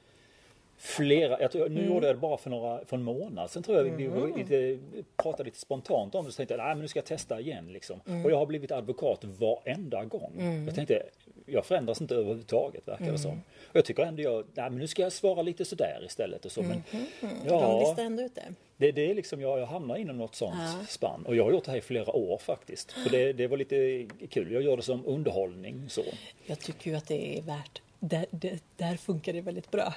[0.76, 1.92] Flera, jag tror, nu Mm.
[1.94, 4.78] gjorde jag det bara för, några, för en månad sen tror jag vi var lite,
[5.16, 7.72] pratade lite spontant om det så tänkte jag nej men nu ska jag testa igen
[7.72, 8.00] liksom.
[8.06, 8.24] Mm.
[8.24, 10.64] Och jag har blivit advokat varenda gång.
[10.66, 11.02] Jag tänkte
[11.46, 13.30] jag förändras inte överhuvudtaget verkar det som.
[13.30, 13.42] Mm.
[13.70, 16.52] Och jag tycker ändå jag, nej men nu ska jag svara lite sådär istället och
[16.52, 16.62] så.
[16.62, 16.82] Men,
[17.20, 18.54] De ja, listar ändå ut det.
[18.76, 20.86] det, det är liksom jag, jag hamnar inom något sånt Ja.
[20.88, 21.26] spann.
[21.26, 22.92] Och jag har gjort det här i flera år faktiskt.
[22.92, 24.52] För det, det var lite kul.
[24.52, 26.02] Jag gör det som underhållning så.
[26.46, 29.94] Jag tycker ju att det är värt, där, där, där funkar det väldigt bra.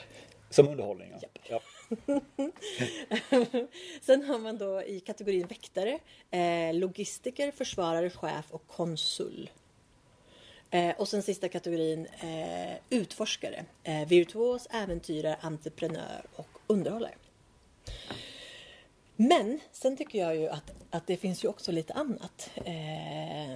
[0.49, 1.27] Som underhållning ja.
[1.49, 1.61] ja.
[4.01, 5.99] Sen har man då i kategorin väktare
[6.31, 9.49] eh, logistiker, försvarare, chef och konsul.
[10.71, 13.65] Eh, och sen sista kategorin eh, utforskare.
[13.83, 17.15] Eh, virtuos, äventyrare, entreprenör och underhållare.
[19.15, 22.49] Men sen tycker jag ju att, att det finns ju också lite annat.
[22.65, 23.51] Eh,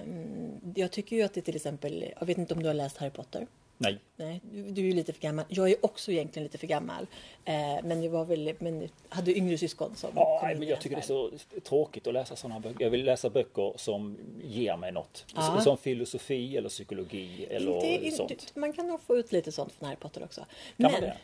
[0.74, 3.10] jag tycker ju att det till exempel, jag vet inte om du har läst Harry
[3.10, 3.46] Potter?
[3.82, 3.98] Nej.
[4.16, 5.44] Nej, du, du är lite för gammal.
[5.48, 7.06] Jag är också egentligen lite för gammal.
[7.44, 10.80] Eh, men jag var väl, men hade yngre syskon som Ja, kom nej, men jag
[10.80, 11.30] tycker det är så
[11.62, 12.84] tråkigt att läsa sådana böcker.
[12.84, 15.26] Jag vill läsa böcker som ger mig något.
[15.34, 15.60] Ja.
[15.60, 18.52] Som filosofi eller psykologi eller Inte, sånt.
[18.56, 20.40] man kan nog få ut lite sånt från Harry Potter också.
[20.76, 21.16] Kan man Men det?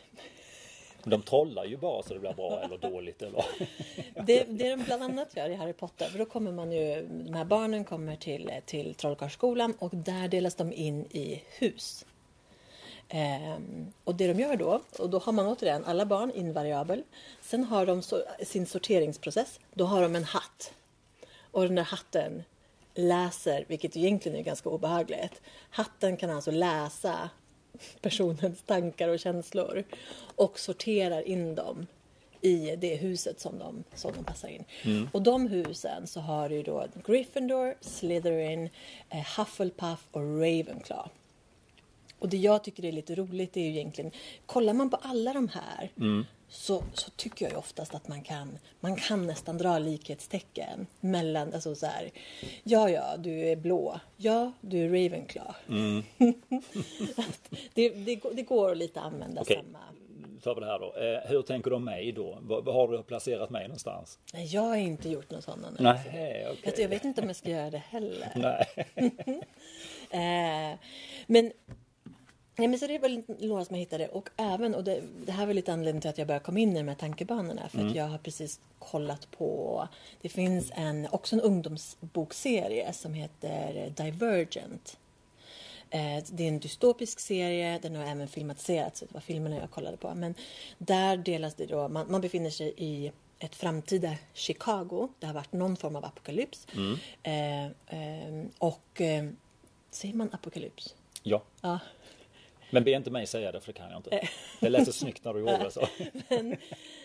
[1.03, 3.21] De trollar ju bara så det blir bra eller dåligt.
[3.21, 3.45] Eller...
[4.25, 7.33] det, det de bland annat gör i Harry Potter, för då kommer man ju, de
[7.33, 12.05] här barnen kommer till, till Trollkarlsskolan och där delas de in i hus.
[13.09, 17.03] Ehm, och det de gör då, och då har man återigen alla barn invariabel.
[17.41, 19.59] Sen har de så, sin sorteringsprocess.
[19.73, 20.73] Då har de en hatt.
[21.51, 22.43] Och den där hatten
[22.95, 25.41] läser, vilket egentligen är ganska obehagligt.
[25.69, 27.29] Hatten kan alltså läsa
[28.01, 29.83] personens tankar och känslor
[30.35, 31.87] och sorterar in dem
[32.41, 34.65] i det huset som de, som de passar in.
[35.11, 38.69] Och de husen så har du då Gryffindor, Slytherin,
[39.09, 41.09] eh, Hufflepuff och Ravenclaw.
[42.19, 44.11] Och det jag tycker är lite roligt är ju egentligen,
[44.45, 45.89] kollar man på alla de här
[46.49, 51.53] så, så tycker jag ju oftast att man kan, man kan nästan dra likhetstecken mellan,
[51.53, 52.11] alltså så här,
[52.63, 55.53] ja ja, du är blå, ja du är Ravenclaw.
[55.69, 56.03] Mm.
[57.73, 59.63] det, det, det går att lite använda Okej.
[59.65, 59.79] samma.
[60.43, 60.95] tar vi det här då.
[60.95, 62.37] Eh, hur tänker du om mig då?
[62.41, 64.19] Var, har du placerat mig någonstans?
[64.33, 66.05] Nej, jag har inte gjort någon sån analys.
[66.13, 66.61] Nej, okej.
[66.63, 68.31] Jag, jag vet inte om jag ska göra det heller.
[68.35, 68.65] Nej.
[70.11, 70.77] Eh,
[71.27, 71.51] men,
[72.59, 75.45] nej, men så det var några som jag hittade och även, och det, det här
[75.45, 77.95] var lite anledningen till att jag började komma in i de här tankebanorna för att
[77.95, 79.87] jag har precis kollat på,
[80.21, 84.97] det finns en, också en ungdomsbokserie som heter Divergent.
[85.89, 89.97] Eh, Det är en dystopisk serie, den har även filmatiserats, det var filmerna jag kollade
[89.97, 90.13] på.
[90.15, 90.35] Men
[90.77, 95.09] där delas det då, man, man befinner sig i ett framtida Chicago.
[95.19, 96.67] Det har varit någon form av apokalyps.
[97.23, 99.29] Eh, eh, och eh,
[99.91, 100.95] säger man apokalyps?
[101.23, 101.79] Ja, Ja.
[102.69, 104.27] Men be inte mig säga det för det kan jag inte.
[104.59, 105.87] Det lät så snyggt när du gjorde det så.
[106.29, 106.55] Men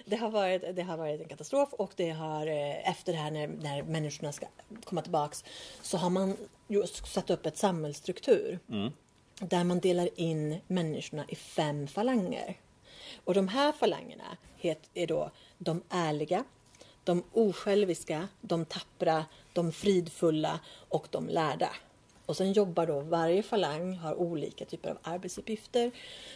[0.05, 3.31] det, har varit, det har varit en katastrof och det har eh, efter det här
[3.31, 4.47] när, när människorna ska
[4.85, 5.45] komma tillbaks
[5.83, 6.37] så har man
[6.69, 8.59] just satt upp ett samhällsstruktur
[9.41, 12.57] där man delar in människorna i fem falanger.
[13.25, 16.45] Och de här falangerna het, är då de ärliga,
[17.05, 21.71] de osjälviska, de tappra, de fridfulla och de lärda.
[22.27, 25.91] Och sen jobbar då varje falang har olika typer av arbetsuppgifter.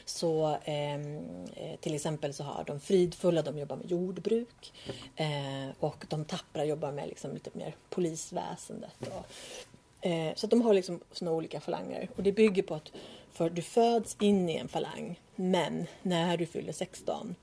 [0.05, 1.18] Så ehm,
[1.57, 4.72] eh, till exempel så har de fridfulla, de jobbar med jordbruk.
[5.16, 8.96] Eh, och de tappra jobbar med liksom lite mer polisväsendet.
[9.01, 12.09] Och, eh, så de har liksom såna olika falanger.
[12.16, 12.92] Och det bygger på att
[13.33, 15.20] för du föds in i en falang.
[15.37, 17.35] Men när du fyller 16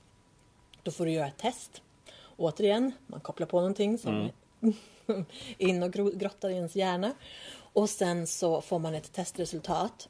[0.82, 1.82] då får du göra ett test.
[2.36, 4.30] Återigen, man kopplar på någonting som
[5.58, 7.12] in och gro- grottar i ens hjärna.
[7.76, 10.08] Och sen så får man ett testresultat.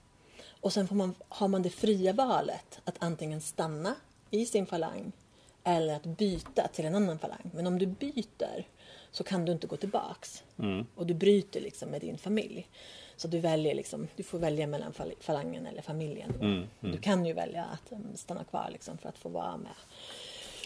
[0.60, 3.94] Och sen får man, har man det fria valet att antingen stanna
[4.30, 5.12] i sin falang
[5.64, 7.50] eller att byta till en annan falang.
[7.54, 8.64] Men om du byter
[9.10, 10.42] så kan du inte gå tillbaks.
[10.94, 12.66] Och du bryter liksom med din familj.
[13.16, 16.32] Så du väljer liksom, du får välja mellan fal- falangen eller familjen.
[16.80, 16.88] då.
[16.92, 19.72] Du kan ju välja att um, stanna kvar liksom för att få vara med.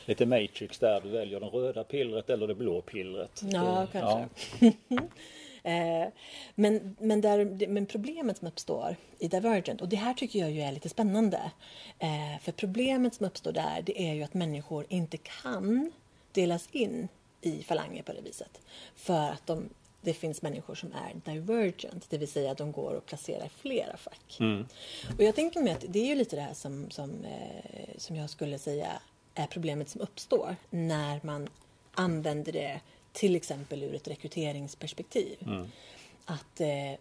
[0.04, 3.40] Lite Matrix där, du väljer det röda pillret eller det blå pillret.
[3.44, 4.66] Ja, Det- kanske.
[4.66, 4.72] Eh,
[6.54, 10.60] men, men, där, men problemet som uppstår i Divergent, och det här tycker jag ju
[10.60, 11.50] är lite spännande.
[11.98, 15.92] Eh, för problemet som uppstår där, det är ju att människor inte kan
[16.32, 17.08] delas in
[17.40, 18.60] i falanger på det viset.
[18.96, 19.68] För att de,
[20.00, 23.96] det finns människor som är divergent, det vill säga att de går och placerar flera
[23.96, 24.36] fack.
[25.16, 28.16] Och jag tänker mig att det är ju lite det här som, som, eh, som
[28.16, 28.88] jag skulle säga
[29.34, 31.48] är problemet som uppstår när man
[31.94, 32.80] använder det
[33.12, 35.38] till exempel ur ett rekryteringsperspektiv.
[36.24, 36.98] Att eh,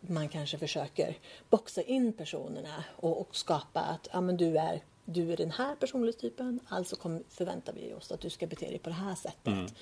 [0.00, 1.14] man kanske försöker
[1.50, 5.74] boxa in personerna och, och skapa att ja, men du, är, du är den här
[5.74, 9.74] personlighetstypen, alltså kom, förväntar vi oss att du ska bete dig på det här sättet.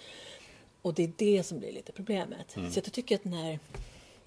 [0.82, 2.50] Och det är det som blir lite problemet.
[2.72, 3.58] Så jag tycker att den här,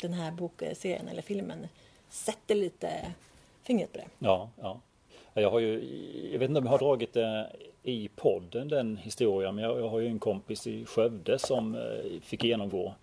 [0.02, 1.68] den här bokserien eller filmen
[2.10, 3.14] sätter lite
[3.64, 4.08] fingret på det.
[4.20, 4.82] Ja, ja.
[5.42, 5.84] Jag har ju,
[6.32, 7.48] jag vet inte om jag har dragit det
[7.84, 11.82] i podden den historien, men jag, jag har ju en kompis i Skövde som eh,
[12.22, 12.94] fick genomgå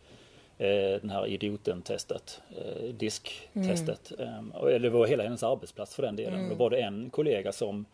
[0.59, 4.13] eh, den här idioten-testet, eh, disktestet.
[4.19, 6.49] Eh, och- eller det var hela hennes arbetsplats för den delen.
[6.49, 7.85] Då var det en kollega som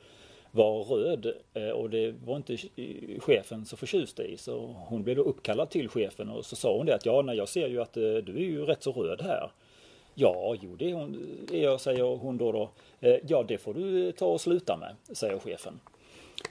[0.50, 4.36] var röd eh, och det var inte eh, chefen så förtjust i.
[4.36, 7.36] Så hon blev då uppkallad till chefen och så sa hon det att ja, nej,
[7.36, 9.50] jag ser ju att eh, du är ju rätt så röd här.
[10.20, 12.52] Ja, jo det är, hon, jag, säger hon då.
[12.52, 12.70] då.
[13.00, 15.80] Eh, Ja, det får du ta och sluta med, säger chefen.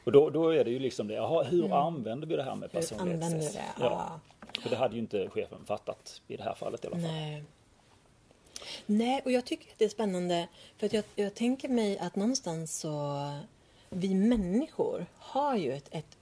[0.03, 2.69] Och då, då är det ju liksom det, jaha, hur använder vi det här med
[2.69, 2.81] Mm.
[2.81, 3.53] Personlighetstest?
[3.53, 3.63] det?
[3.79, 4.19] Ja.
[4.61, 7.05] För det hade ju inte chefen fattat i det här fallet i alla fall.
[7.11, 7.43] Nej.
[8.85, 12.15] Nej, och jag tycker att det är spännande för att jag, jag tänker mig att
[12.15, 13.21] någonstans så
[13.89, 16.17] vi människor har ju ett, ett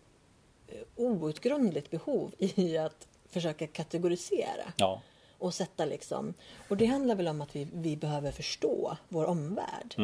[0.68, 5.02] eh, outgrundligt behov i att försöka kategorisera Ja,
[5.39, 6.34] och sätta liksom.
[6.69, 9.95] Och det handlar väl om att vi, vi behöver förstå vår omvärld.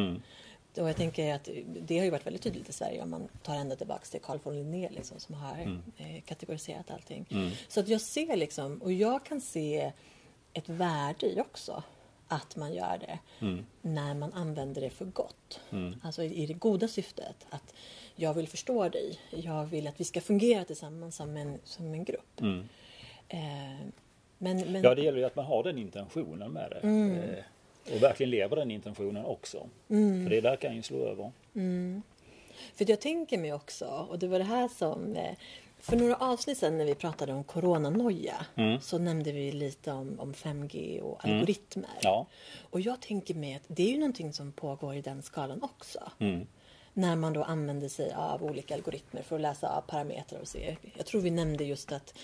[0.76, 3.54] Och jag tänker att det har ju varit väldigt tydligt i Sverige om man tar
[3.54, 7.26] ända tillbaka till Carl von Linné liksom, som har eh, kategoriserat allting.
[7.68, 9.92] Så att jag ser liksom, och jag kan se
[10.52, 11.82] ett värde i också
[12.28, 13.18] att man gör det
[13.82, 15.60] när man använder det för gott.
[16.02, 17.74] Alltså i, i det goda syftet att
[18.16, 22.04] jag vill förstå dig, jag vill att vi ska fungera tillsammans som en, som en
[22.04, 22.40] grupp.
[23.28, 23.86] Eh,
[24.44, 26.78] men, men, ja det gäller ju att man har den intentionen med det.
[26.86, 27.18] Mm.
[27.18, 29.66] Eh, Och verkligen lever den intentionen också.
[29.90, 30.22] Mm.
[30.24, 31.32] För det där kan ju slå över.
[32.74, 35.16] För jag tänker mig också, och det var det här som...
[35.16, 35.34] eh,
[35.78, 38.46] För några avsnitt sedan när vi pratade om coronanoja
[38.80, 41.90] så nämnde vi lite om, om 5G och algoritmer.
[42.02, 42.26] Ja.
[42.70, 46.00] Och jag tänker mig att det är ju någonting som pågår i den skalan också.
[46.96, 50.76] När man då använder sig av olika algoritmer för att läsa av parametrar och se.
[50.96, 52.14] Jag tror vi nämnde just att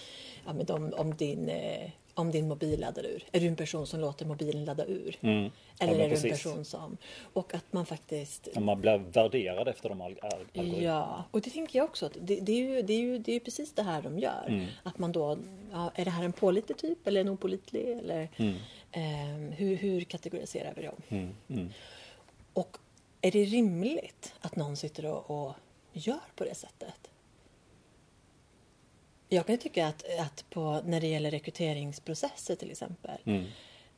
[0.47, 3.25] ja, om, om, din, eh, om din mobil laddar ur.
[3.33, 5.19] Är du en person som låter mobilen ladda ur?
[5.21, 5.51] Mm.
[5.81, 6.31] Eller men är du en precis.
[6.31, 6.97] person som...
[7.33, 8.49] Och att man faktiskt...
[8.55, 10.83] Ja, Man blir värderad efter de al- al- algoritmerna.
[10.85, 12.11] Ja, och det tänker jag också.
[12.21, 14.45] Det, det, är ju, det, är ju, det är ju precis det här de gör.
[14.49, 14.67] Mm.
[14.83, 15.39] Att man då,
[15.73, 17.89] ja, är det här en pålitlig typ eller en opålitlig?
[17.91, 18.55] Eller, Mm.
[18.93, 20.97] ehm, hur, hur kategoriserar vi dem?
[21.09, 21.35] Mm.
[21.49, 21.69] Mm.
[22.53, 22.77] Och
[23.21, 25.55] är det rimligt att någon sitter och, och
[25.93, 27.10] gör på det sättet?
[29.33, 33.45] Jag kan tycka att, att på, när det gäller rekryteringsprocesser till exempel Mm.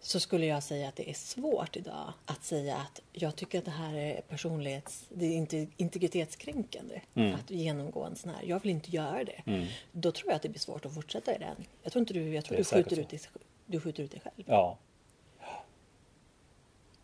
[0.00, 3.64] så skulle jag säga att det är svårt idag att säga att jag tycker att
[3.64, 5.06] det här är personlighets...
[5.08, 7.34] Det är inte integritetskränkande Mm.
[7.34, 8.42] att genomgå en sån här.
[8.44, 9.42] Jag vill inte göra det.
[9.46, 9.66] Mm.
[9.92, 11.56] Då tror jag att det blir svårt att fortsätta i den.
[11.82, 12.34] Jag tror inte du...
[12.34, 13.20] Jag tror du skjuter, ut dig,
[13.66, 14.44] du skjuter ut dig själv.
[14.46, 14.78] Ja.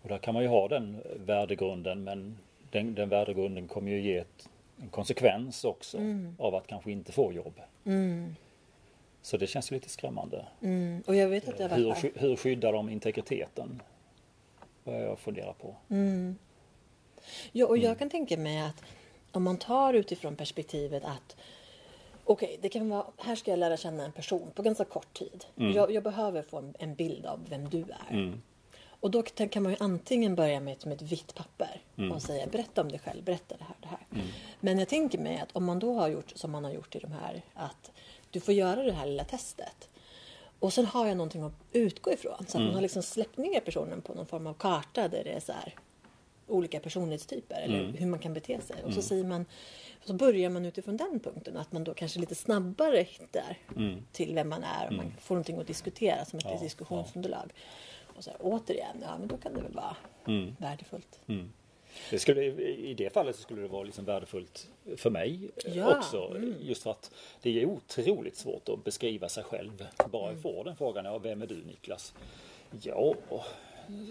[0.02, 2.38] Och där kan man ju ha den värdegrunden men
[2.70, 4.48] den, den värdegrunden kommer ju ge ett,
[4.82, 5.98] en konsekvens också
[6.38, 7.60] av att kanske inte få jobb.
[7.84, 8.34] Mm.
[9.22, 10.46] Så det känns ju lite skrämmande.
[10.62, 11.02] Mm.
[11.06, 13.82] Och jag vet att det Hur, sky- hur skyddar de integriteten?
[14.84, 15.76] Vad jag funderar på.
[15.90, 16.38] Mm.
[17.52, 17.88] Ja, och Mm.
[17.88, 18.82] jag kan tänka mig att
[19.32, 21.36] om man tar utifrån perspektivet att
[22.24, 25.44] Okej, det kan vara, här ska jag lära känna en person på ganska kort tid.
[25.54, 28.38] Jag, jag behöver få en, en bild av vem du är.
[29.00, 29.00] Mm.
[29.00, 32.12] Och då kan man ju antingen börja med ett, som ett vitt papper Mm.
[32.12, 34.24] och säga berätta om dig själv, berätta det här, det här.
[34.60, 36.98] Men jag tänker mig att om man då har gjort som man har gjort i
[36.98, 37.90] de här, att
[38.30, 39.88] du får göra det här lilla testet.
[40.60, 42.44] Och sen har jag någonting att utgå ifrån.
[42.48, 45.30] Så att man har liksom släppt ner personen på någon form av karta där det
[45.32, 45.74] är så här
[46.46, 47.94] olika personlighetstyper eller Mm.
[47.94, 48.76] hur man kan bete sig.
[48.84, 49.44] Och så säger man,
[50.04, 54.02] så börjar man utifrån den punkten att man då kanske lite snabbare hittar Mm.
[54.12, 57.52] till vem man är och man får någonting att diskutera som ett Ja, diskussionsunderlag.
[58.18, 60.56] Och så här, återigen, ja men då kan det väl vara Mm.
[60.58, 61.20] värdefullt.
[61.26, 61.52] Mm.
[62.10, 65.96] Det skulle, I det fallet så skulle det vara liksom värdefullt för mig eh, Ja,
[65.98, 66.32] också.
[66.36, 66.54] mm.
[66.60, 67.10] Just för att
[67.42, 69.86] det är otroligt svårt att beskriva sig själv.
[70.10, 70.34] Bara Mm.
[70.34, 72.14] jag får den frågan, ja, vem är du Niklas?
[72.82, 73.14] Ja,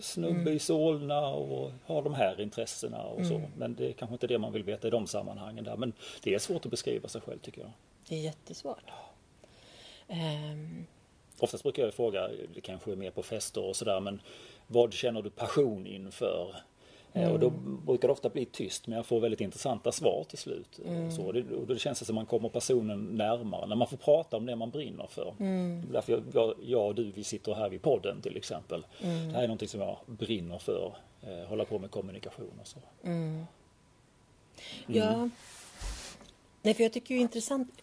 [0.01, 0.53] snubbe Mm.
[0.53, 3.33] i Solna och har de här intressena och så.
[3.35, 3.51] Mm.
[3.57, 5.77] Men det är kanske inte det man vill veta i de sammanhangen där.
[5.77, 5.93] Men
[6.23, 7.71] det är svårt att beskriva sig själv tycker jag.
[8.09, 8.83] Det är jättesvårt.
[10.07, 10.85] Ehm,
[11.39, 14.21] Oftast brukar jag fråga, det kanske är mer på fester och sådär, men
[14.67, 16.55] vad känner du passion inför?
[17.13, 17.49] Eh, Och då
[17.85, 20.79] brukar det ofta bli tyst, men jag får väldigt intressanta svar till slut.
[20.85, 23.97] Eh, Så det, och då känns det som man kommer personen närmare, när man får
[23.97, 25.33] prata om det man brinner för.
[25.91, 28.85] Därför jag, jag, jag och du, vi sitter här vid podden till exempel.
[29.01, 32.79] Det här är någonting som jag brinner för, eh, hålla på med kommunikation och så.
[34.87, 35.29] Ja.
[36.61, 37.81] Nej, för jag tycker ju intressant.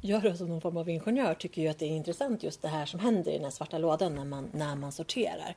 [0.00, 2.68] Jag då som någon form av ingenjör tycker ju att det är intressant just det
[2.68, 5.54] här som händer i den här svarta lådan när man, när man sorterar.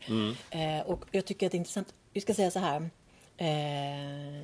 [0.49, 1.93] Eh, och jag tycker att det är intressant.
[2.13, 2.89] Vi ska säga så här.
[3.37, 4.43] Eh,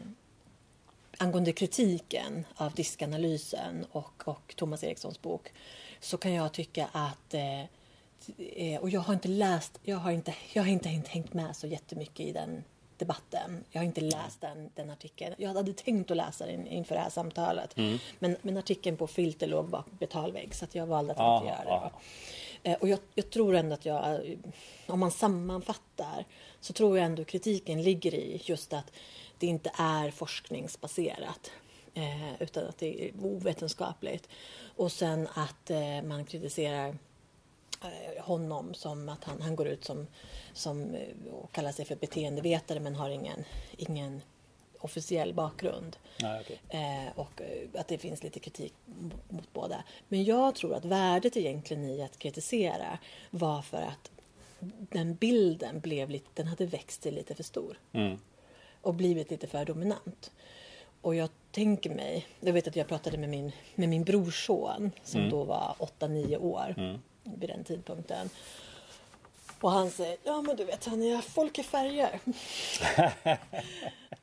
[1.18, 5.54] angående kritiken av diskanalysen och, och Thomas Erikssons bok
[6.00, 7.62] så kan jag tycka att eh,
[8.38, 11.68] eh, och jag har inte läst, jag har inte, jag har inte hängt med så
[11.68, 12.64] jättemycket i den
[13.00, 13.64] debatten.
[13.72, 15.36] Jag har inte läst den, den artikeln.
[15.38, 17.76] Jag hade tänkt att läsa den inför det här samtalet.
[18.20, 21.48] Men, men artikeln på Filter låg bak betalvägg så att jag valde att Aha, inte
[21.50, 21.72] göra det.
[21.72, 21.92] aha.
[22.64, 24.38] Eh, Och jag, jag tror ändå att jag, eh,
[24.88, 26.26] om man sammanfattar,
[26.60, 28.92] så tror jag ändå kritiken ligger i just att
[29.38, 31.52] det inte är forskningsbaserat.
[31.94, 34.30] Eh, utan att det är ovetenskapligt.
[34.76, 35.72] Och sen att
[36.04, 36.98] man kritiserar
[38.20, 40.08] honom som att han, han går ut som,
[40.54, 43.44] som eh, och kallar sig för beteendevetare men har ingen,
[43.78, 44.22] ingen
[44.80, 45.98] officiell bakgrund.
[46.22, 46.60] Nej, okej.
[46.70, 48.74] Eh, och eh, att det finns lite kritik
[49.30, 49.84] mot, båda.
[50.08, 54.12] Men jag tror att värdet egentligen i att kritisera var för att
[54.92, 58.18] den bilden blev lite, den hade växt sig lite för stor Mm.
[58.82, 60.32] och blivit lite för dominant.
[61.02, 65.30] Och jag tänker mig, jag vet att jag pratade med min, med min brorson som
[65.30, 67.00] då var 8-9 år Mm.
[67.38, 68.30] Vid den tidpunkten.
[69.62, 72.20] Och han säger, ja men du vet Tanja, folk är färger.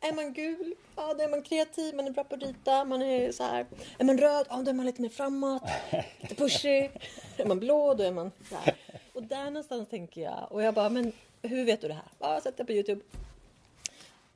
[0.01, 3.03] är man gul, ja då är man kreativ, man är bra på att rita, man
[3.03, 3.67] är så här.
[3.99, 5.63] Är man röd, ja då är man lite mer framåt,
[6.21, 6.91] lite pushig.
[7.37, 8.75] Är man blå, då är man så här.
[9.13, 12.09] Och där någonstans tänker jag, och jag bara, men hur vet du det här?
[12.19, 13.01] Ja, jag har sett det på Youtube.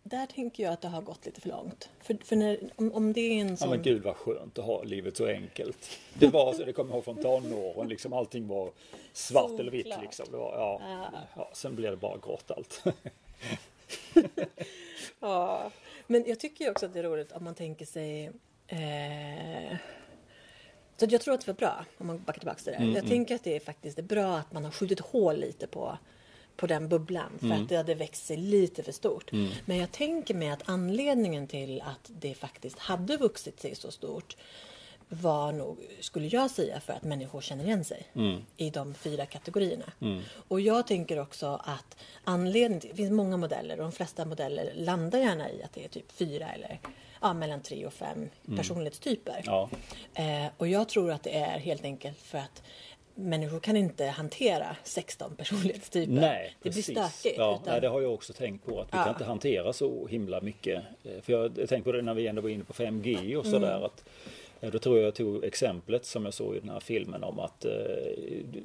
[0.02, 1.88] Där tänker jag att det har gått lite för långt.
[2.00, 3.70] För, för när, om, om det är en Ja sån...
[3.70, 5.98] men gud vad skönt att ha livet så enkelt.
[6.14, 8.70] Det var så, det kommer jag ihåg från tonåren, liksom allting var
[9.12, 10.26] svart eller vitt liksom.
[10.30, 10.80] Det var, ja,
[11.12, 11.20] Ja.
[11.36, 12.84] ja, sen blev det bara grått allt.
[15.20, 15.70] Ja,
[16.06, 18.26] men jag tycker också att det är roligt om man tänker sig...
[18.66, 19.76] Eh,
[20.96, 22.84] så jag tror att det var bra, om man backar tillbaka till det.
[22.84, 25.98] Jag tänker att det är faktiskt är bra att man har skjutit hål lite på,
[26.60, 27.62] på den bubblan för Mm.
[27.62, 29.30] att det hade växt sig lite för stort.
[29.64, 34.36] Men jag tänker mig att anledningen till att det faktiskt hade vuxit sig så stort
[35.12, 38.40] var nog, skulle jag säga, för att människor känner igen sig Mm.
[38.56, 39.92] i de fyra kategorierna.
[40.48, 45.18] Och jag tänker också att anledningen, det finns många modeller och de flesta modeller landar
[45.18, 46.80] gärna i att det är typ fyra eller
[47.20, 49.32] ja, mellan tre och fem personlighetstyper.
[49.32, 49.44] Mm.
[49.46, 49.70] Ja,
[50.14, 52.62] Eh, och jag tror att det är helt enkelt för att
[53.20, 56.12] människor kan inte hantera 16 personlighetstyper.
[56.12, 57.38] nej, det blir stökigt.
[57.38, 59.04] Ja, utan, nej, det har jag också tänkt på att vi Ja.
[59.04, 60.82] kan inte hantera så himla mycket.
[61.04, 63.60] Eh, För jag tänkte på det när vi ändå var inne på 5G och Mm.
[63.60, 63.84] sådär.
[63.86, 64.04] att
[64.60, 67.38] eh, Då tror jag jag tog exemplet som jag såg i den här filmen om
[67.40, 67.72] att eh,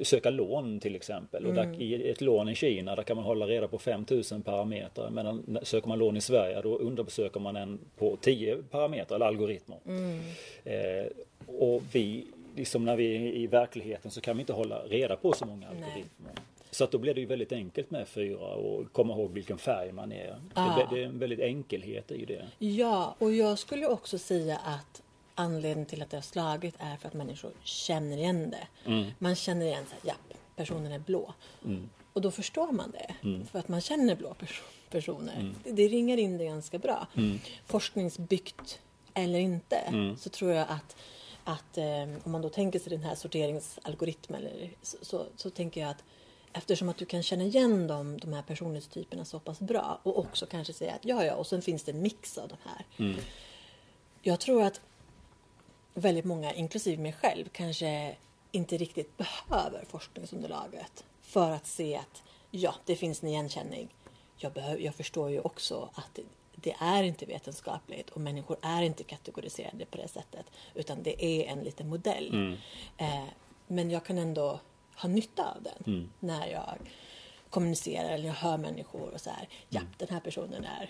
[0.03, 1.45] söka lån till exempel.
[1.45, 1.71] Och Mm.
[1.71, 5.09] där, i ett lån i Kina där kan man hålla reda på 5000 parametrar.
[5.09, 9.25] Men när- söker man lån i Sverige då undersöker man en på 10 parametrar eller
[9.25, 9.77] algoritmer.
[9.87, 10.19] Mm.
[10.65, 11.05] Eh,
[11.47, 15.33] och vi, liksom när vi är i verkligheten så kan vi inte hålla reda på
[15.33, 15.83] så många Nej.
[15.83, 16.31] algoritmer.
[16.71, 19.91] Så att då blir det ju väldigt enkelt med fyra och komma ihåg vilken färg
[19.91, 20.39] man är.
[20.53, 20.77] Ah.
[20.77, 22.45] Det, det är en väldigt enkelhet i det.
[22.59, 25.01] Ja, och jag skulle också säga att
[25.35, 28.67] anledningen till att det har slagit är för att människor känner igen det.
[28.91, 29.05] Mm.
[29.19, 31.33] Man känner igen här, japp, personen är blå.
[31.65, 31.89] Mm.
[32.13, 33.15] Och då förstår man det.
[33.51, 35.33] För att man känner blå pers- personer.
[35.39, 35.55] Mm.
[35.63, 37.07] Det, det ringar in det ganska bra.
[37.65, 38.79] Forskningsbyggt
[39.13, 40.17] eller inte Mm.
[40.17, 40.95] så tror jag att
[41.45, 44.47] att eh, om man då tänker sig den här sorteringsalgoritmen
[44.81, 46.03] så, så, så tänker jag att
[46.53, 50.45] eftersom att du kan känna igen dem, de här personlighetstyperna så pass bra och också
[50.45, 52.85] kanske säga att ja, ja, och sen finns det en mix av de här.
[52.97, 53.19] Mm.
[54.21, 54.81] Jag tror att
[55.93, 58.15] väldigt många, inklusive mig själv, kanske
[58.51, 63.87] inte riktigt behöver forskningsunderlaget för att se att ja, det finns en igenkänning.
[64.37, 66.19] Jag, behöver, jag förstår ju också att
[66.55, 71.45] det, är inte vetenskapligt och människor är inte kategoriserade på det sättet utan det är
[71.51, 72.29] en liten modell.
[72.33, 72.53] Mm.
[72.97, 73.29] Eh,
[73.67, 74.59] men jag kan ändå
[74.95, 76.77] ha nytta av den när jag
[77.49, 79.47] kommunicerar eller jag hör människor och så här.
[79.69, 80.89] Ja, den här personen är,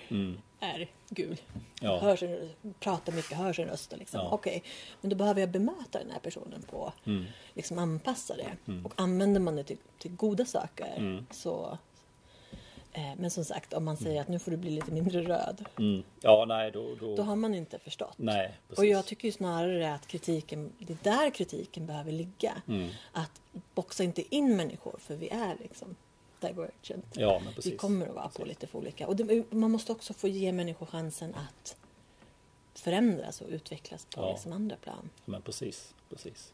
[0.60, 1.38] är gul.
[1.82, 2.00] Ja.
[2.00, 2.50] Hör sin,
[2.80, 3.94] pratar mycket, hör sin röst.
[3.94, 4.30] Och liksom, Ja.
[4.32, 4.64] Okej,
[5.02, 7.26] men då behöver jag bemöta den här personen på, Mm.
[7.54, 8.58] liksom anpassa det.
[8.86, 11.26] Och använder man det till, till goda saker Mm.
[11.32, 11.78] så
[13.18, 16.04] men som sagt, om man säger att nu får du bli lite mindre röd, Mm.
[16.22, 16.96] Ja, nej då...
[17.00, 18.14] då, då har man inte förstått.
[18.18, 18.80] nej, precis.
[18.80, 22.62] Och jag tycker ju snarare att kritiken, det är där kritiken behöver ligga.
[22.68, 22.90] Mm.
[23.12, 23.42] Att
[23.74, 25.96] boxa inte in människor, för vi är liksom
[26.40, 27.06] divergent.
[27.14, 27.74] Ja, men precis.
[27.74, 29.08] Vi kommer att vara på lite för olika.
[29.08, 31.76] Och det, man måste också få ge människor chansen att
[32.74, 34.32] förändras och utvecklas på Ja.
[34.32, 35.10] liksom andra plan.
[35.26, 36.54] Men precis, precis.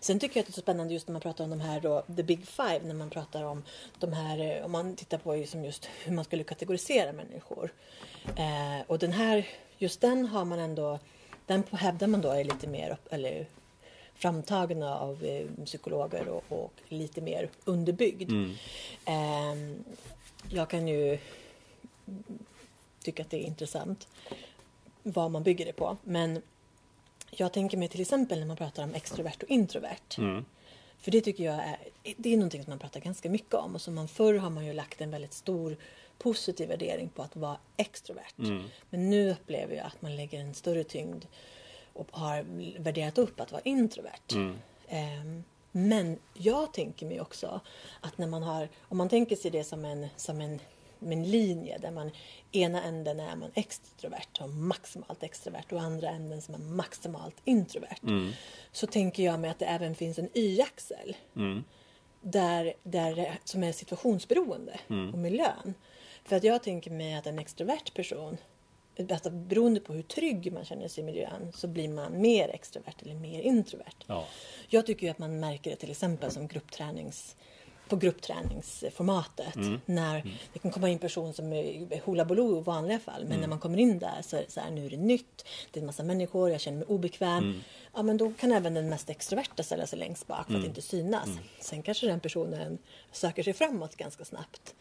[0.00, 1.80] Sen tycker jag att det är så spännande just när man pratar om de här
[1.80, 3.62] då, the big five, när man pratar om
[3.98, 7.72] de här, eh, om man tittar på liksom just hur man skulle kategorisera människor.
[8.36, 9.48] Eh, och den här,
[9.78, 10.98] just den har man ändå,
[11.46, 13.46] den hävdar man då är lite mer, upp- eller
[14.14, 18.30] framtagna av eh, psykologer och, och lite mer underbyggd.
[18.30, 18.54] Mm.
[19.04, 19.76] Eh,
[20.48, 21.18] jag kan ju
[23.02, 24.08] tycka att det är intressant
[25.02, 25.96] vad man bygger det på.
[26.04, 26.42] Men
[27.36, 30.18] jag tänker mig till exempel när man pratar om extrovert och introvert.
[30.18, 30.44] Mm.
[30.98, 31.76] För det tycker jag är,
[32.16, 34.66] det är någonting som man pratar ganska mycket om och som man förr har man
[34.66, 35.76] ju lagt en väldigt stor
[36.18, 38.38] positiv värdering på att vara extrovert.
[38.38, 38.64] Mm.
[38.90, 41.24] Men nu upplever jag att man lägger en större tyngd
[41.92, 42.44] och har
[42.78, 44.32] värderat upp att vara introvert.
[44.32, 44.56] Mm.
[44.88, 47.60] Ehm, men jag tänker mig också
[48.00, 50.60] att när man har, om man tänker sig det som en, som en,
[51.12, 52.10] en linje där man
[52.52, 58.02] ena änden är man extrovert och maximalt extrovert och andra änden som är maximalt introvert.
[58.02, 58.32] Mm.
[58.72, 61.64] Så tänker jag mig att det även finns en y-axel Mm.
[62.20, 64.80] där, där, som är situationsberoende
[65.12, 65.74] och miljön.
[66.24, 68.36] För att jag tänker mig att en extrovert person,
[69.10, 73.02] alltså beroende på hur trygg man känner sig i miljön, så blir man mer extrovert
[73.02, 74.04] eller mer introvert.
[74.06, 74.26] Ja.
[74.68, 77.36] Jag tycker att man märker det till exempel som grupptränings
[77.88, 79.54] på gruppträningsformatet.
[79.86, 83.24] När det kan komma in person som är hula baloo i vanliga fall.
[83.24, 85.44] Men när man kommer in där så är det så här, nu är det nytt.
[85.70, 87.62] Det är en massa människor, jag känner mig obekväm.
[87.94, 90.82] Ja men då kan även den mest extroverta ställa sig längst bak för att inte
[90.82, 91.28] synas.
[91.60, 92.78] Sen kanske den personen
[93.12, 94.74] söker sig framåt ganska snabbt.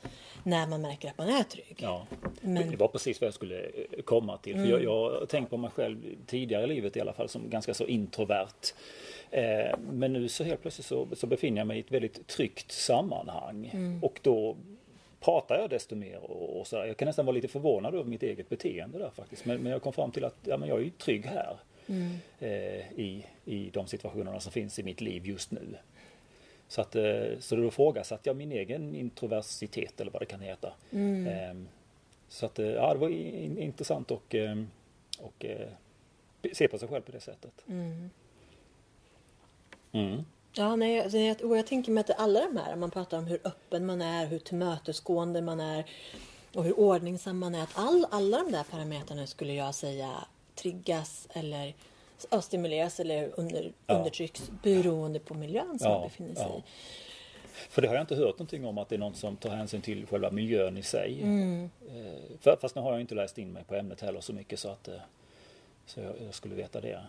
[0.43, 1.75] När man märker att man är trygg.
[1.77, 2.07] Ja,
[2.41, 4.55] Men- det var precis vad jag skulle eh, komma till.
[4.55, 7.49] För jag, jag har tänkt på mig själv tidigare i livet i alla fall som
[7.49, 8.73] ganska så introvert.
[9.33, 12.71] Eh, men nu så helt plötsligt så, så befinner jag mig i ett väldigt tryggt
[12.71, 13.71] sammanhang.
[14.01, 14.55] Och då
[15.19, 16.85] pratar jag desto mer och, och så där.
[16.85, 19.45] Jag kan nästan vara lite förvånad över mitt eget beteende där faktiskt.
[19.45, 21.57] Men, men jag kom fram till att ja, men jag är ju trygg här.
[22.39, 25.75] Eh, i, I de situationerna som finns i mitt liv just nu.
[26.67, 30.73] Så, att, eh, så då ifrågasatte jag min egen introversitet eller vad det kan heta.
[31.27, 31.67] Ehm,
[32.29, 34.67] Så att, ja, det var in, intressant och, ehm,
[35.19, 35.45] och
[36.53, 37.65] se på sig själv på det sättet.
[37.69, 38.09] Mm.
[39.93, 40.25] Mm.
[40.53, 43.25] Ja, nej, alltså, jag, och jag tänker mig att alla de här, man pratar om
[43.25, 45.85] hur öppen man är, hur tillmötesgående man är
[46.55, 47.63] och hur ordningsam man är.
[47.63, 50.11] Att all, alla de där parametrarna skulle jag säga
[50.55, 51.73] triggas eller
[52.41, 53.95] stimuleras eller under, Ja.
[53.97, 56.57] undertrycks beroende på miljön som Ja, man befinner sig ja.
[56.59, 56.63] i.
[57.69, 59.81] För det har jag inte hört någonting om att det är någon som tar hänsyn
[59.81, 61.19] till själva miljön i sig.
[61.23, 61.69] Mm.
[62.43, 64.69] Eh, Fast nu har jag inte läst in mig på ämnet heller så mycket så
[64.69, 64.93] att eh,
[65.85, 67.01] så jag, jag skulle veta det.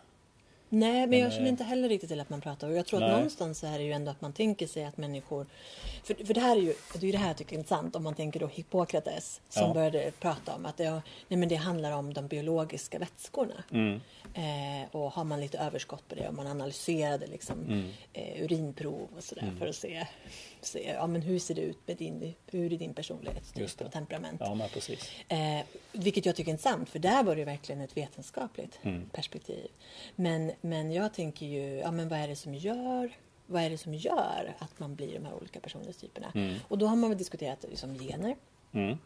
[0.68, 2.68] Nej, men, jag känner eh, inte heller riktigt till att man pratar.
[2.68, 3.16] Och jag tror att Nej.
[3.16, 5.46] någonstans så är det ju ändå att man tänker sig att människor...
[6.04, 8.02] För, för det här är ju det, är det här jag tycker är intressant om
[8.02, 9.74] man tänker då Hippokrates som Ja.
[9.74, 10.90] började prata om att det,
[11.28, 13.64] nej, men det handlar om de biologiska vätskorna.
[13.70, 14.00] Mm.
[14.34, 17.90] Eh, och har man lite överskott på det och man analyserade liksom Mm.
[18.12, 20.06] eh, urinprov och sådär för att se,
[20.60, 23.84] se ja, men hur ser det ut med din, hur är din Just personlighetstyp det.
[23.84, 24.40] och temperament.
[24.44, 25.10] Ja, men precis.
[25.28, 25.60] Eh,
[25.92, 29.08] vilket jag tycker är intressant för där var det verkligen ett vetenskapligt Mm.
[29.12, 29.66] perspektiv.
[30.16, 33.12] Men, men jag tänker ju, ja men vad är det som gör
[33.46, 36.32] vad är det som gör att man blir de här olika personlighetstyperna?
[36.34, 36.58] Mm.
[36.68, 38.36] Och då har man väl diskuterat liksom gener.
[38.72, 38.98] Mm.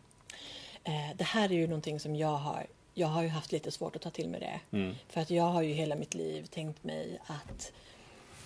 [0.84, 3.96] Eh, det här är ju någonting som jag har jag har ju haft lite svårt
[3.96, 4.76] att ta till mig det.
[4.76, 4.94] Mm.
[5.08, 7.72] För att jag har ju hela mitt liv tänkt mig att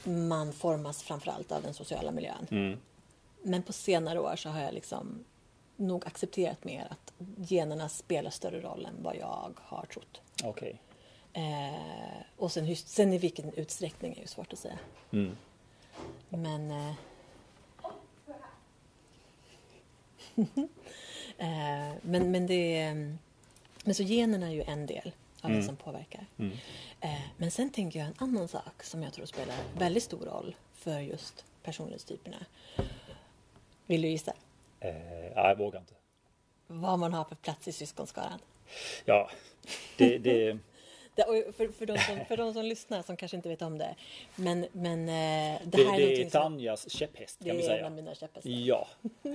[0.05, 2.47] man formas framförallt av den sociala miljön.
[2.51, 2.79] Mm.
[3.43, 5.25] Men på senare år så har jag liksom
[5.77, 7.13] nog accepterat mer att
[7.51, 10.21] generna spelar större roll än vad jag har trott.
[10.45, 10.81] Okej.
[11.33, 14.79] Eh, och sen, sen i vilken utsträckning är ju svårt att säga.
[15.13, 15.37] Mm.
[16.29, 16.71] Men...
[16.71, 16.95] Eh,
[21.39, 22.95] eh, men, men det.
[23.85, 25.67] Men så generna är ju en del av det Mm.
[25.67, 26.27] som påverkar.
[26.39, 26.53] Mm.
[27.01, 30.57] Eh, men sen tänker jag en annan sak som jag tror spelar väldigt stor roll
[30.75, 32.37] för just personlighetstyperna.
[33.87, 34.33] Vill du gissa?
[34.81, 35.95] Eh, ja, jag vågar inte.
[36.67, 38.39] Vad man har för plats i syskonskaran?
[39.05, 39.31] Ja,
[39.97, 40.59] det, det, Det,
[41.17, 43.95] för, för, de som, för de som lyssnar som kanske inte vet om det.
[44.37, 46.31] Men, men eh, det, det, här är det är som...
[46.31, 47.91] Tanjas käpphäst Det kan vi är en av säga.
[47.91, 48.51] mina käpphästar.
[48.51, 48.89] Ja,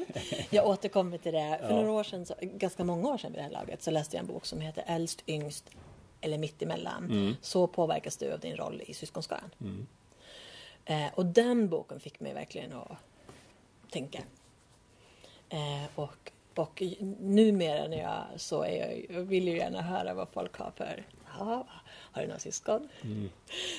[0.50, 1.58] Jag återkommer till det.
[1.62, 1.76] För Ja.
[1.76, 4.22] några år sedan, så, ganska många år sedan vid det här laget, så läste jag
[4.22, 5.70] en bok som heter Äldst, yngst
[6.22, 7.06] eller mittemellan.
[7.06, 7.36] Mm.
[7.42, 9.52] Så påverkas du av din roll i syskonskaran.
[10.86, 12.98] Eh, och den boken fick mig verkligen att
[13.92, 14.20] tänka.
[15.50, 16.84] Eh, och, och
[17.20, 21.04] numera när jag så är jag, jag vill ju gärna höra vad folk har för
[21.40, 21.68] Ja,
[22.12, 22.90] har du några syskon?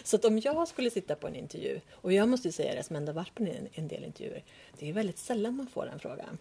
[0.05, 2.83] Så att om jag skulle sitta på en intervju, och jag måste ju säga det
[2.83, 4.43] som ändå varit på en, en del intervjuer,
[4.79, 6.39] det är väldigt sällan man får den frågan.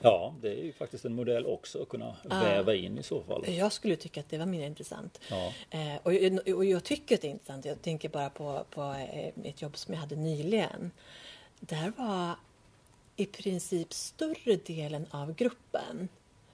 [0.00, 3.44] ja, det är ju faktiskt en modell också att kunna väva in i så fall.
[3.48, 5.20] Jag skulle tycka att det var mer intressant.
[5.30, 5.52] Ja.
[5.70, 7.64] Eh, och, jag- och jag tycker att det är intressant.
[7.64, 8.82] Jag tänker bara på, på
[9.12, 10.90] eh, ett jobb som jag hade nyligen.
[11.60, 12.34] Där var
[13.16, 16.08] i princip större delen av gruppen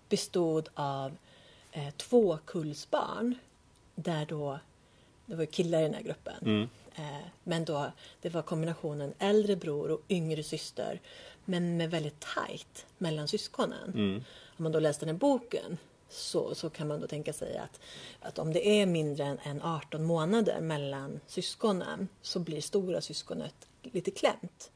[0.09, 1.17] bestod av
[1.73, 3.35] eh, två kullsbarn.
[3.95, 4.59] Där då,
[5.27, 6.37] det var killar i den här gruppen.
[6.43, 6.69] Mm.
[6.95, 11.01] Eh, men då, det var kombinationen äldre bror och yngre syster.
[11.45, 13.91] Men med väldigt tajt mellan syskonen.
[13.95, 14.25] Mm.
[14.57, 17.81] Om man då läste den här boken så, så kan man då tänka sig att,
[18.21, 23.55] att om det är mindre än, än 18 månader mellan syskonen så blir stora syskonet
[23.83, 24.71] lite klämt.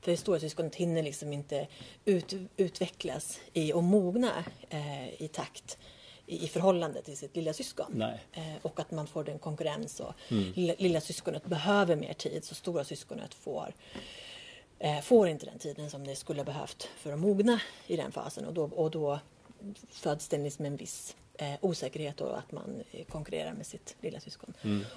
[0.00, 1.68] För det stora syskonet hinner liksom inte
[2.04, 5.78] ut, utvecklas i och mogna eh, i takt
[6.32, 7.92] i, förhållande till sitt lilla syskon.
[8.32, 12.54] Eh, och att man får den konkurrens och lilla, lilla syskonet behöver mer tid så
[12.54, 13.74] stora syskonet får
[14.78, 18.12] eh, får inte den tiden som det skulle ha behövt för att mogna i den
[18.12, 19.18] fasen och då, och då
[19.90, 24.54] föds det liksom en viss eh, osäkerhet och att man konkurrerar med sitt lilla syskon.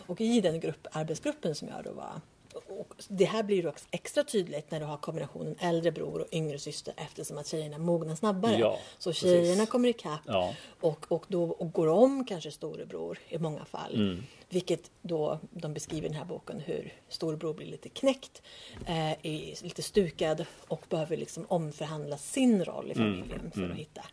[0.07, 2.21] Och i den grupp, arbetsgruppen som jag då var
[2.67, 6.59] och det här blir också extra tydligt när du har kombinationen äldre bror och yngre
[6.59, 8.57] syster eftersom att tjejerna mognar snabbare.
[8.59, 9.21] Ja, så precis.
[9.31, 10.53] tjejerna kommer ikapp Ja.
[10.81, 13.95] och, och då och går om kanske storebror i många fall.
[13.95, 14.23] Mm.
[14.49, 18.41] Vilket då de beskriver i den här boken hur storebror blir lite knäckt,
[18.87, 23.13] eh, är lite stukad och behöver liksom omförhandla sin roll i Mm.
[23.23, 24.05] familjen för att hitta.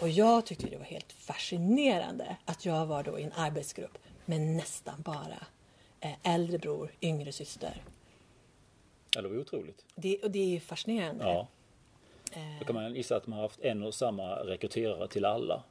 [0.00, 4.40] Och jag tyckte det var helt fascinerande att jag var då i en arbetsgrupp med
[4.40, 5.46] nästan bara
[6.22, 7.82] äldre bror, yngre syster.
[9.14, 9.84] Ja, det var otroligt.
[9.94, 11.24] Det, och det är fascinerande.
[11.24, 11.46] Ja.
[12.32, 15.62] Eh, Då kan man gissa att man har haft en och samma rekryterare till alla.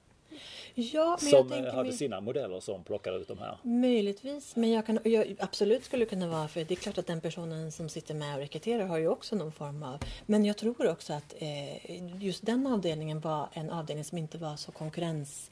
[0.75, 1.93] ja, men Som eh, hade mig...
[1.93, 3.57] sina modeller som plockade ut de här.
[3.63, 7.21] Möjligtvis, men jag kan jag absolut skulle kunna vara för det är klart att den
[7.21, 10.88] personen som sitter med och rekryterar har ju också någon form av men jag tror
[10.88, 15.51] också att eh, just den avdelningen var en avdelning som inte var så konkurrens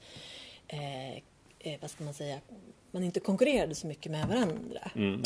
[0.67, 1.15] eh,
[1.59, 2.39] eh, vad ska man säga
[2.91, 5.23] man inte konkurrerade så mycket med varandra Mm,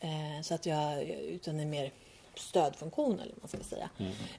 [0.00, 1.92] eh, så att jag utan en mer
[2.34, 3.90] stödfunktion eller vad man ska säga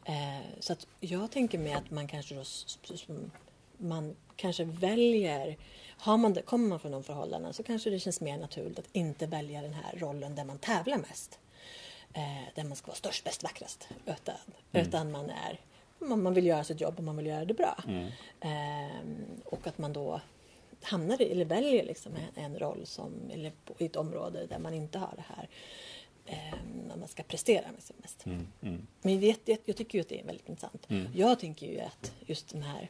[0.05, 2.43] eh, så att jag tänker mig att man kanske då
[3.77, 5.57] man kanske väljer,
[5.97, 8.89] har man det, kommer man från de förhållanden så kanske det känns mer naturligt att
[8.91, 11.39] inte välja den här rollen där man tävlar mest.
[12.13, 13.87] eh, där man ska vara störst, bäst, vackrast.
[14.05, 14.35] Utan,
[14.71, 15.59] utan man är
[15.99, 17.83] man, vill göra sitt jobb och man vill göra det bra.
[18.41, 20.21] Ehm, och att man då
[20.83, 24.73] hamnar i, eller väljer liksom en, en roll som, eller i ett område där man
[24.73, 25.49] inte har det här
[26.25, 28.25] ehm, när man ska prestera med sig mest.
[29.01, 30.87] Men det, det, jag tycker ju att det är väldigt intressant.
[31.15, 32.89] Jag tänker ju att just de här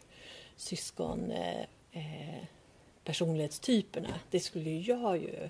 [0.55, 1.61] syskon eh,
[1.91, 2.43] eh,
[3.03, 5.49] personlighetstyperna, det skulle ju jag ju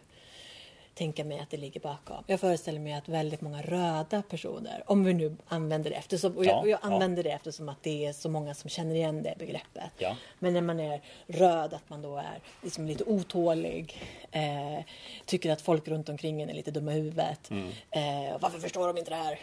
[0.94, 2.24] tänka mig att det ligger bakom.
[2.28, 6.46] Jag föreställer mig att väldigt många röda personer, om vi nu använder det eftersom, och
[6.46, 6.88] jag, Ja, och jag ja.
[6.94, 9.92] använder det eftersom att det är så många som känner igen det begreppet.
[9.98, 10.16] Ja.
[10.39, 14.86] Men när man är röd, att man då är liksom lite otålig, eh,
[15.26, 17.50] tycker att folk runt omkring en är lite dumma i huvudet.
[17.50, 17.68] Mm.
[17.92, 19.39] Eh, varför förstår de inte det här?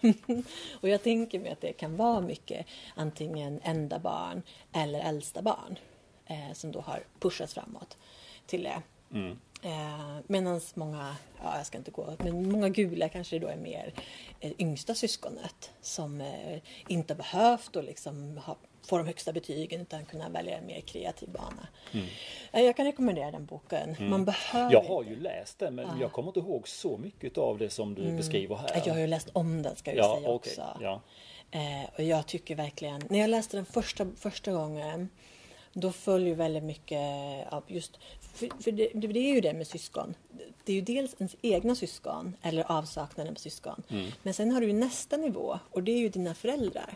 [0.80, 5.78] och jag tänker mig att det kan vara mycket antingen enda barn eller äldsta barn
[6.26, 7.96] eh, som då har pushats framåt
[8.46, 8.82] till det.
[9.12, 9.38] Mm.
[9.62, 13.92] Eh, Medan många, ja jag ska inte gå, men många gula kanske då är mer
[14.40, 20.04] eh, yngsta syskonet som eh, inte behövt och liksom ha, få de högsta betygen utan
[20.04, 21.68] kunna välja en mer kreativ bana.
[22.52, 23.96] Eh, jag kan rekommendera den boken.
[23.98, 27.58] Man behöver Jag har ju läst den men jag kommer inte ihåg så mycket av
[27.58, 28.70] det som du beskriver här.
[28.74, 30.50] Ja, Jag har ju läst om den ska jag Ja, säga okej.
[30.52, 30.78] också.
[30.80, 31.00] Ja.
[31.50, 35.08] Eh, och jag tycker verkligen, när jag läste den första, första gången
[35.72, 36.98] då följer väldigt mycket
[37.52, 37.98] av just,
[38.38, 40.14] för, för det, det är ju det med syskon.
[40.64, 43.82] Det är ju dels ens egna syskon eller avsaknaden på syskon.
[43.88, 44.10] Mm.
[44.22, 46.94] Men sen har du ju nästa nivå och det är ju dina föräldrar.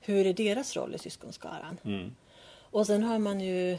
[0.00, 1.78] Hur är deras roll i syskonskaran?
[1.84, 2.14] Mm.
[2.70, 3.78] Och sen har man ju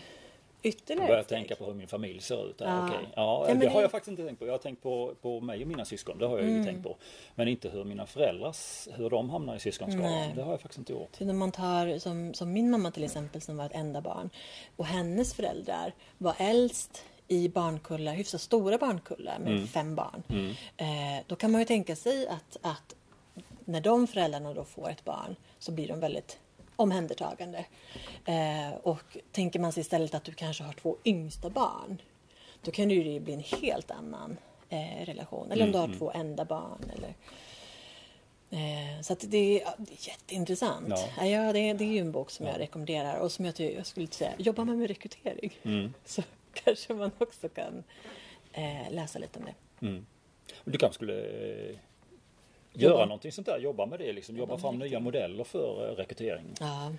[0.68, 2.55] ytterligare Jag börjar tänka på hur min familj ser ut.
[2.59, 2.65] Ja.
[2.68, 2.86] Ja.
[2.88, 2.97] Okej.
[3.15, 4.45] Ja, Ja, det, men har det- jag faktiskt inte tänkt på.
[4.47, 6.18] Jag har tänkt på, på mig och mina syskon.
[6.18, 6.97] Det har jag ju tänkt på.
[7.36, 10.36] Men inte hur mina föräldrars, hur de hamnar i syskonskaran.
[10.36, 11.15] Det har jag faktiskt inte gjort.
[11.18, 14.30] Så när man tar som, som min mamma till exempel som var ett enda barn
[14.76, 20.24] och hennes föräldrar var äldst i barnkullar, hyfsat stora barnkullar med fem barn.
[20.78, 20.88] Eh,
[21.28, 22.95] då kan man ju tänka sig att, att
[23.65, 26.39] när de föräldrarna då får ett barn så blir de väldigt
[26.78, 27.66] omhändertagande.
[28.26, 32.02] Eh, och tänker man sig istället att du kanske har två yngsta barn
[32.62, 34.38] då kan det ju bli en helt annan
[34.70, 35.52] eh, relation.
[35.52, 36.92] Eller om du har två enda barn.
[36.98, 37.14] Eller,
[38.50, 40.88] Eh, så det, är, ja, det är jätteintressant.
[40.90, 41.08] Ja.
[41.18, 41.26] Ja.
[41.26, 43.86] Ja, det, är- det är ju en bok som jag rekommenderar och som jag, jag
[43.86, 45.52] skulle säga, jobbar man med rekrytering
[46.06, 46.24] så
[46.54, 47.84] kanske man också kan
[48.54, 49.54] eh, läsa lite om det.
[50.66, 51.14] Du kanske skulle
[52.78, 52.96] eh, Jobba.
[52.96, 53.60] göra någonting sånt där.
[53.60, 54.14] Jobba med det.
[54.14, 56.46] Liksom, jobba med fram nya modeller för eh, rekrytering.
[56.60, 56.92] Ja,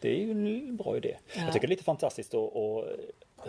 [0.00, 1.16] Det är ju en bra idé.
[1.36, 1.42] Ja.
[1.42, 2.84] Jag tycker det är lite fantastiskt att, att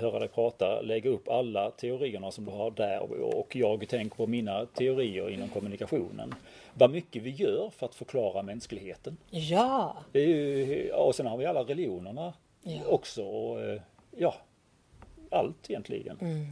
[0.01, 2.99] höra dig prata, lägga upp alla teorierna som du har där
[3.35, 6.35] och jag tänker på mina teorier inom kommunikationen.
[6.73, 9.17] Vad mycket vi gör för att förklara mänskligheten.
[9.29, 9.97] ja.
[10.11, 12.33] Det är ju, och sen har vi alla religionerna
[12.63, 12.79] Ja.
[12.89, 13.23] också.
[13.23, 13.81] Och, eh,
[14.17, 14.35] ja,
[15.31, 16.17] allt egentligen.
[16.21, 16.45] Mm.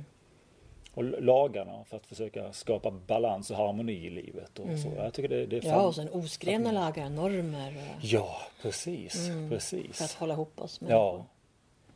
[0.93, 4.59] Och lagarna för att försöka skapa balans och harmoni i livet.
[4.59, 4.91] Och så.
[4.97, 5.71] Jag tycker det, det är Mm.
[5.73, 9.29] ja, fan- och sen oskrivna lagar, normer Ja, precis.
[9.49, 9.97] precis.
[9.97, 10.81] för att hålla ihop oss.
[10.81, 11.25] Människor.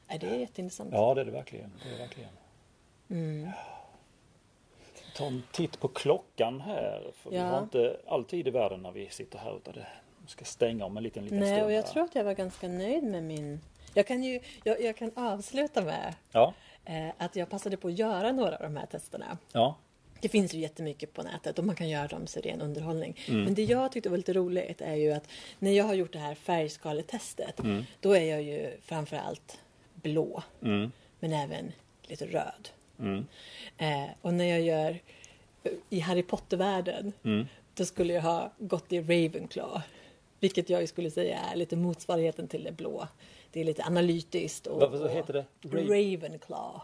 [0.09, 0.89] Ja, det är jätteintressant.
[0.93, 1.71] ja, det är det verkligen.
[1.83, 2.29] Det är det verkligen.
[3.09, 3.49] Mm.
[5.15, 7.11] Ta en titt på klockan här.
[7.15, 7.43] För Vi Ja.
[7.43, 9.57] har inte all tid i världen när vi sitter här.
[9.57, 9.87] Utan det
[10.21, 11.65] vi ska stänga om en liten, liten Nej, stund.
[11.65, 11.89] och jag här.
[11.89, 13.61] tror att jag var ganska nöjd med min...
[13.93, 16.53] Jag kan ju jag, jag kan avsluta med Ja,
[17.17, 19.37] att jag passade på att göra några av de här testerna.
[19.51, 19.75] ja,
[20.21, 23.17] Det finns ju jättemycket på nätet och man kan göra dem som ren underhållning.
[23.27, 23.43] Mm.
[23.43, 25.29] Men det jag tyckte var lite roligt är ju att
[25.59, 27.83] när jag har gjort det här färgskaletestet Mm.
[27.99, 29.59] då är jag ju framförallt
[29.93, 31.71] blå mm, men även
[32.03, 32.69] lite röd.
[32.99, 33.25] mm,
[33.77, 34.99] Eh, och när jag gör
[35.89, 37.45] i Harry Potter-världen mm.
[37.73, 39.81] då skulle jag ha gått i Ravenclaw.
[40.39, 43.07] Vilket jag ju skulle säga är lite motsvarigheten till det blå.
[43.51, 44.67] Det är lite analytiskt.
[44.67, 45.45] Och, vad heter det?
[45.61, 46.79] Ra- Ravenclaw.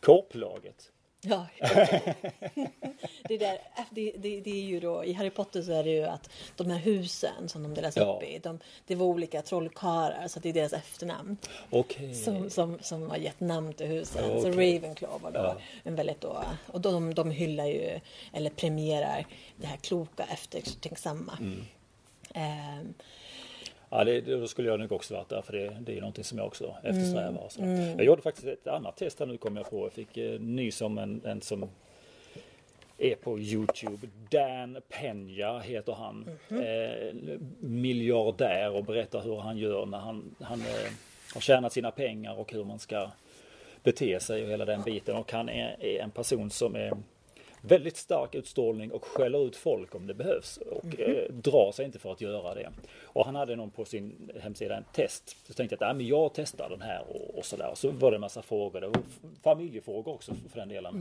[0.00, 0.90] Korplaget.
[1.20, 1.46] Ja,
[3.28, 3.58] det, där,
[3.90, 6.70] det, det, det är ju då, i Harry Potter så är det ju att de
[6.70, 8.02] här husen som de delas Ja.
[8.16, 11.36] upp i, de, det var olika trollkarlar så det är deras efternamn
[11.70, 12.14] Okej.
[12.14, 14.30] som, som, som har gett namn till husen.
[14.30, 14.48] Ja, Så.
[14.48, 15.56] Ravenclaw var då Ja.
[15.82, 18.00] en väldigt då, och de, de hyllar ju,
[18.32, 19.26] eller premierar
[19.56, 21.38] det här kloka, eftertänksamma.
[21.40, 21.64] Mm.
[22.34, 22.94] Ehm,
[23.90, 26.38] Ja, det, då skulle jag nog också varit där för det, det är någonting som
[26.38, 27.28] jag också eftersträvar.
[27.28, 27.48] Mm.
[27.48, 27.62] Så.
[27.98, 29.84] Jag gjorde faktiskt ett annat test här nu kom jag på.
[29.84, 31.68] Jag fick eh, nys om en, en som
[32.98, 34.08] är på Youtube.
[34.30, 36.38] Dan Peña heter han.
[36.48, 36.60] Mhm.
[36.60, 40.92] eh, miljardär och berättar hur han gör när han, han eh,
[41.34, 43.10] har tjänat sina pengar och hur man ska
[43.82, 45.16] bete sig och hela den biten.
[45.16, 46.92] Och han är, är en person som är
[47.62, 51.98] väldigt stark utstrålning och skäller ut folk om det behövs och eh, drar sig inte
[51.98, 52.70] för att göra det.
[53.02, 55.36] Och han hade någon på sin hemsida en test.
[55.46, 57.72] Så tänkte jag att men jag testar den här och, och sådär.
[57.74, 58.80] Så var det en massa frågor.
[58.80, 59.02] Det var
[59.42, 60.94] familjefrågor också för den delen.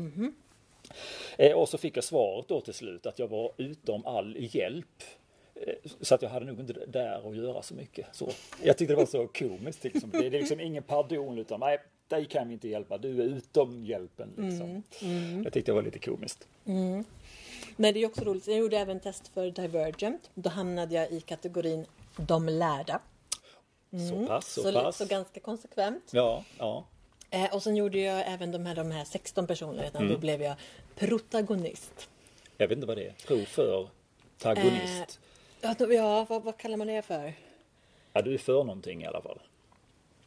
[1.38, 5.04] Eh, och så fick jag svaret då till slut att jag var utom all hjälp.
[5.56, 8.16] Eh, Så att jag hade nog inte där att göra så mycket.
[8.16, 8.30] Så,
[8.64, 9.84] jag tyckte det var så komiskt.
[9.84, 10.10] Liksom.
[10.10, 11.78] Det är liksom ingen pardon utan nej,
[12.10, 12.98] dig kan vi inte hjälpa.
[12.98, 14.34] Du är utom hjälpen.
[14.38, 14.84] Liksom.
[15.44, 16.48] Jag tyckte det var lite komiskt.
[17.76, 18.48] Men det är också roligt.
[18.48, 20.30] Jag gjorde även test för Divergent.
[20.34, 21.86] Då hamnade jag i kategorin
[22.18, 23.00] de lärda.
[24.10, 24.98] Så pass, så, Så, pass.
[24.98, 26.10] så ganska konsekvent.
[26.12, 26.86] Ja, ja.
[27.30, 30.00] Eh, och sen gjorde jag även de här, de här 16 personligheterna.
[30.00, 30.14] Mm.
[30.14, 30.56] Då blev jag
[30.96, 32.10] protagonist.
[32.58, 33.14] Jag vet inte vad det är.
[33.28, 33.90] Prov för
[34.38, 35.20] tagonist.
[35.62, 37.34] Ja, då- ja vad, vad kallar man det för?
[38.14, 39.40] Ja, du är för någonting i alla fall.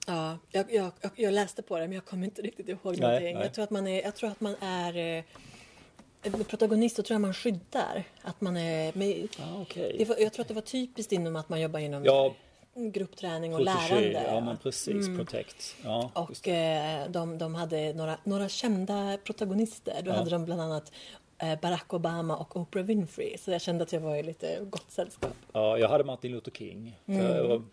[0.07, 3.35] Ja, jag, jag, jag, läste på det men jag kommer inte riktigt ihåg någonting.
[3.35, 3.43] nej.
[3.45, 7.15] Jag tror att man är, jag tror att man är eh, med protagonist så tror
[7.15, 8.05] jag man skyddar.
[8.23, 10.05] Att man är med, Ja, okej.
[10.09, 12.35] det jag tror att det var typiskt inom att man jobbar inom Ja,
[12.75, 14.25] gruppträning och lärande.
[14.27, 15.07] Ja, men precis.
[15.07, 15.77] Protect.
[15.85, 20.01] Ja, Och eh, de, de hade några, några kända protagonister.
[20.05, 20.15] Då Ja.
[20.15, 20.93] hade de bland annat
[21.39, 23.39] eh, Barack Obama och Oprah Winfrey.
[23.39, 25.35] Så jag kände att jag var i lite gott sällskap.
[25.53, 27.01] Ja, jag hade Martin Luther King.
[27.07, 27.65] Mm.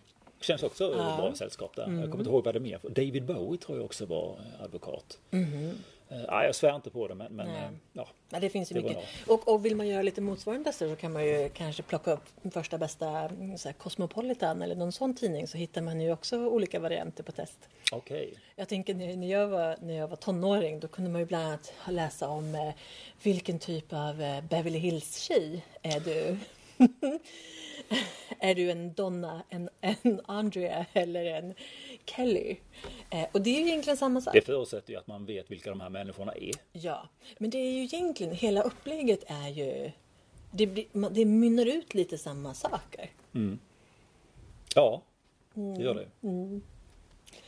[0.41, 1.83] Känns också bra sällskap där.
[1.83, 2.79] Jag kommer inte ihåg vad det är mer.
[2.83, 5.19] David Bowie tror jag också var advokat.
[6.09, 8.07] Eh, ja, jag svär inte på det men, men eh, ja.
[8.29, 9.03] Men det finns ju Det mycket.
[9.27, 12.77] Och, och vill man göra lite motsvarande så kan man ju kanske plocka upp första
[12.77, 16.79] bästa mm, så här, Cosmopolitan eller någon sån tidning så hittar man ju också olika
[16.79, 17.69] varianter på test.
[17.91, 18.33] Okej.
[18.55, 21.73] Jag tänker när jag var, när jag var tonåring då kunde man ju bland annat
[21.89, 22.73] läsa om eh,
[23.23, 26.37] vilken typ av eh, Beverly Hills-tjej är du?
[28.39, 31.53] är du en Donna, en, en Andrea eller en
[32.05, 32.57] Kelly?
[33.09, 34.33] Eh, och det är ju egentligen samma sak.
[34.33, 36.51] Det förutsätter ju att man vet vilka de här människorna är.
[36.71, 39.91] Ja, men det är ju egentligen, hela upplägget är ju,
[40.51, 43.09] det, blir, det mynnar ut lite samma saker.
[44.75, 45.01] Ja,
[45.55, 45.73] Mm.
[45.77, 46.07] det gör det.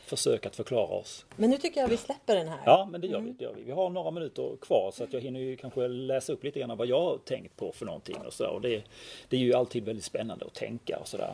[0.09, 1.25] Försök att förklara oss.
[1.35, 2.59] Men nu tycker jag vi släpper den här.
[2.65, 3.63] Ja, men det gör, vi, det gör vi.
[3.63, 6.77] Vi har några minuter kvar så att jag hinner ju kanske läsa upp lite grann
[6.77, 8.47] vad jag har tänkt på för någonting och så.
[8.47, 8.83] Och det,
[9.29, 11.33] det är ju alltid väldigt spännande att tänka och sådär.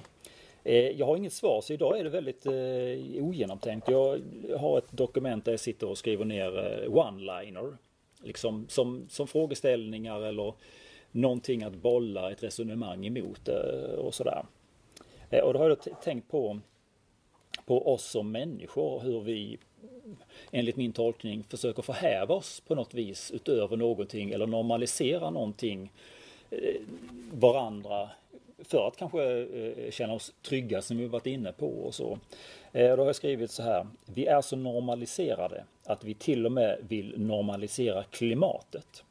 [0.64, 3.90] Eh, Jag har inget svar så idag är det väldigt eh, ogenomtänkt.
[3.90, 4.22] Jag
[4.60, 7.78] har ett dokument där jag sitter och skriver ner eh, one-liner.
[8.24, 10.54] Liksom som, som frågeställningar eller
[11.12, 14.46] någonting att bolla ett resonemang emot eh, och sådär.
[15.30, 16.60] Eh, Och då har jag tänkt på
[17.66, 19.58] på oss som människor, hur vi
[20.52, 25.92] enligt min tolkning försöker förhäva oss på något vis utöver någonting eller normalisera någonting
[26.50, 26.82] eh,
[27.32, 28.10] varandra
[28.60, 32.20] för att kanske eh, känna oss trygga som vi varit inne på och så.
[32.72, 33.88] Eh, då har jag skrivit så här.
[34.06, 39.04] Vi är så normaliserade att vi till och med vill normalisera klimatet.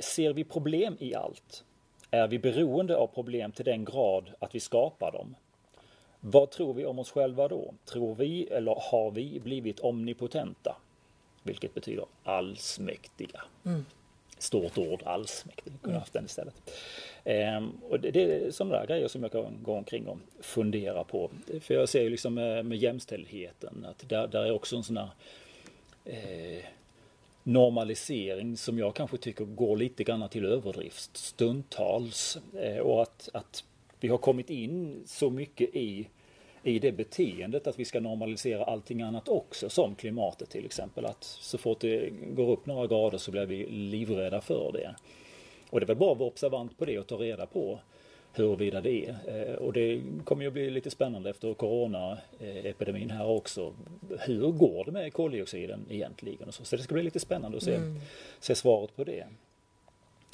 [0.00, 1.64] Ser vi problem i allt?
[2.10, 5.34] Är vi beroende av problem till den grad att vi skapar dem?
[6.26, 7.74] Vad tror vi om oss själva då?
[7.84, 10.76] Tror vi eller har vi blivit omnipotenta?
[11.42, 13.42] Vilket betyder allsmäktiga.
[14.38, 15.72] Stort ord, allsmäktig.
[15.82, 16.54] Kunde haft den istället.
[17.24, 21.04] Ehm, och det, det är sådana där grejer som jag kan gå omkring och fundera
[21.04, 21.30] på.
[21.60, 24.96] För jag ser ju liksom med, med jämställdheten att där, där är också en sån
[24.96, 25.10] här
[26.04, 26.64] eh,
[27.42, 32.38] normalisering som jag kanske tycker går lite grann till överdrift stundtals.
[32.54, 33.64] Eh, och att, att
[34.04, 36.08] vi har kommit in så mycket i,
[36.62, 41.06] i det beteendet att vi ska normalisera allting annat också, som klimatet till exempel.
[41.06, 44.94] Att så fort det går upp några grader så blir vi livrädda för det.
[45.70, 47.80] Och det är väl bra att vara observant på det och ta reda på
[48.32, 49.16] huruvida det är.
[49.26, 53.74] Eh, Och det kommer ju att bli lite spännande efter coronaepidemin här också.
[54.20, 56.48] Hur går det med koldioxiden egentligen?
[56.48, 56.64] Och så.
[56.64, 57.78] så det ska bli lite spännande att se,
[58.40, 59.26] se svaret på det.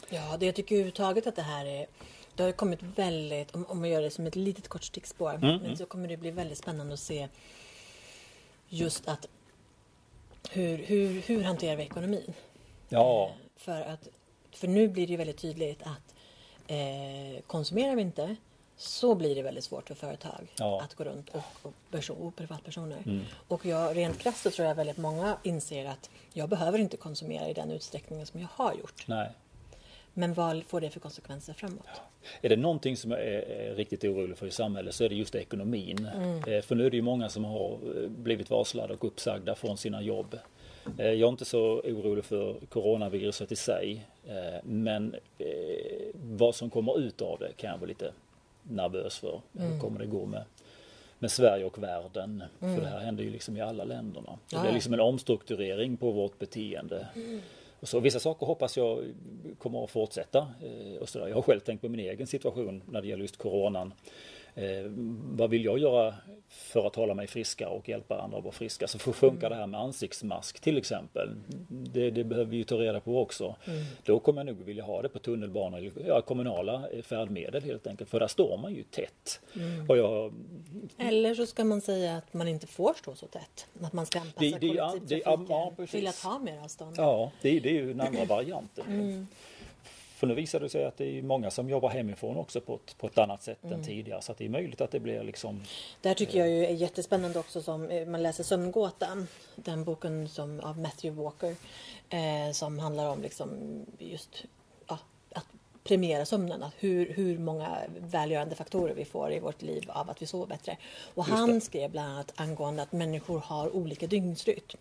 [0.08, 1.86] Ja, det jag tycker överhuvudtaget att det här är
[2.40, 5.76] det har kommit väldigt, om, om man gör det som ett litet kort stickspår, men
[5.76, 7.28] så kommer det bli väldigt spännande att se
[8.68, 9.28] just att
[10.50, 12.32] hur, hur, hur hanterar vi ekonomin?
[12.88, 14.08] Ja, För, att,
[14.52, 16.14] för nu blir det ju väldigt tydligt att
[16.66, 18.36] eh, konsumerar vi inte
[18.76, 20.80] så blir det väldigt svårt för företag Ja.
[20.82, 23.24] att gå runt och, och, person, och privatpersoner.
[23.48, 27.48] Och jag, rent krasst så tror jag väldigt många inser att jag behöver inte konsumera
[27.48, 29.04] i den utsträckningen som jag har gjort.
[29.08, 29.30] nej.
[30.14, 31.86] Men vad får det för konsekvenser framåt?
[32.42, 35.14] Är det någonting som jag är är riktigt orolig för i samhället så är det
[35.14, 36.08] just ekonomin.
[36.46, 39.76] Eh, För nu är det ju många som har eh, blivit varslade och uppsagda från
[39.76, 40.38] sina jobb.
[40.98, 44.06] Eh, Jag är inte så orolig för coronaviruset i sig.
[44.62, 45.16] Men
[46.14, 48.12] vad som kommer ut av det kan jag vara lite
[48.62, 49.40] nervös för.
[49.52, 50.42] Hur kommer det gå med,
[51.18, 52.42] med Sverige och världen?
[52.58, 54.38] För det här händer ju liksom i alla länderna.
[54.50, 54.74] Det Ja, blir ja.
[54.74, 57.06] liksom en omstrukturering på vårt beteende.
[57.80, 59.14] Och så, vissa saker hoppas jag
[59.58, 60.38] kommer att fortsätta.
[60.38, 61.28] Eh, och så där.
[61.28, 63.92] Jag har själv tänkt på min egen situation när det gäller just coronan.
[64.54, 64.64] Eh,
[65.32, 66.14] vad vill jag göra
[66.48, 68.86] för att hålla mig friska och hjälpa andra att vara friska?
[68.88, 69.50] Så för funkar Mm.
[69.50, 71.34] det här med ansiktsmask till exempel.
[71.68, 73.56] Det, det behöver vi ju ta reda på också.
[73.66, 73.84] Mm.
[74.04, 77.86] Då kommer jag nog vilja ha det på tunnelbana eller ja, kommunala eh, färdmedel helt
[77.86, 78.10] enkelt.
[78.10, 79.40] För där står man ju tätt.
[79.56, 79.90] Mm.
[79.90, 80.32] Och jag,
[80.98, 83.66] Eller så ska man säga att man inte får stå så tätt.
[83.82, 85.90] Att man ska anpassa Det- det- ja, det- kollektivtrafiken ja, ja, precis.
[85.90, 86.94] till att ha mer avstånd.
[86.98, 88.84] ja, det, det är ju den andra varianten.
[88.88, 89.26] Mm.
[90.20, 92.98] För nu visar det sig att det är många som jobbar hemifrån också på ett,
[92.98, 93.78] på ett annat sätt Mm.
[93.78, 94.22] än tidigare.
[94.22, 95.62] Så att det är möjligt att det blir liksom
[96.02, 99.26] Där tycker jag ju är jättespännande också som eh, man läser Sömngåtan.
[99.56, 101.56] Den boken som, av Matthew Walker.
[102.10, 103.50] Eh, som handlar om liksom
[103.98, 104.44] just
[104.88, 104.98] ja,
[105.34, 105.46] att
[105.84, 106.62] premiera sömnen.
[106.62, 110.46] Att hur, hur många välgörande faktorer vi får i vårt liv av att vi sover
[110.46, 110.76] bättre.
[111.14, 111.60] Och Just han det.
[111.60, 114.78] skrev bland annat angående att människor har olika dygnsrytm.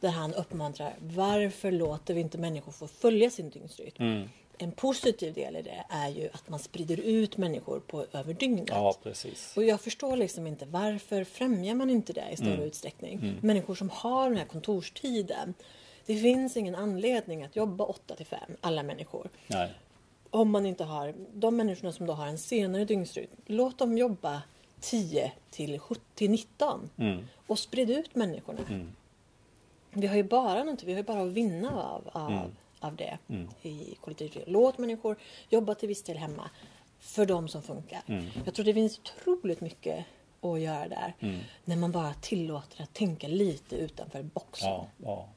[0.00, 3.94] Där han uppmuntrar varför låter vi inte människor få följa sin dygnsrytm?
[3.98, 4.28] Mm.
[4.58, 8.68] En positiv del i det är ju att man sprider ut människor på, över dygnet.
[8.68, 9.52] Ja, precis.
[9.56, 12.66] Och jag förstår liksom inte varför främjar man inte det i större Mm.
[12.66, 13.38] utsträckning?
[13.42, 15.54] Människor som har den här kontorstiden.
[16.06, 19.28] Det finns ingen anledning att jobba 8 till 5, alla människor.
[19.46, 19.70] Nej.
[20.30, 24.42] Om man inte har, de människorna som då har en senare dygnsrytm, låt dem jobba
[24.80, 27.24] 10 till 7 till 19 Mm.
[27.46, 28.60] och sprid ut människorna.
[29.90, 32.50] Vi har ju bara något, vi har ju bara att vinna av, av, Mm.
[32.86, 33.18] Av det
[33.62, 34.52] i kollektivtrafiken.
[34.52, 35.16] Låt människor
[35.48, 36.50] jobba till viss del hemma
[36.98, 38.02] för de som funkar.
[38.06, 38.24] Mm.
[38.44, 40.04] Jag tror det finns otroligt mycket
[40.40, 41.14] att göra där.
[41.20, 41.40] Mm.
[41.64, 44.68] När man bara tillåter att tänka lite utanför boxen.
[44.68, 45.28] Ja, ja.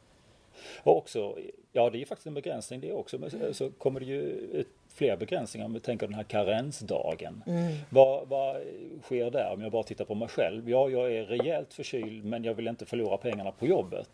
[0.84, 1.38] Och också,
[1.72, 3.18] ja det är faktiskt en begränsning det också.
[3.18, 7.43] Men så kommer det ju ut fler begränsningar om vi tänker den här karensdagen.
[7.89, 8.56] Vad, vad
[9.04, 10.70] sker där om jag bara tittar på mig själv?
[10.70, 14.10] Ja, jag är rejält förkyld men jag vill inte förlora pengarna på jobbet.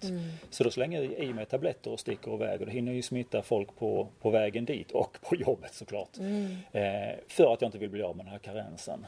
[0.49, 3.41] Så då slänger jag i mig tabletter och sticker iväg och då hinner ju smitta
[3.41, 6.17] folk på, på vägen dit och på jobbet såklart.
[6.71, 9.05] Eh, för att jag inte vill bli av med den här karensen.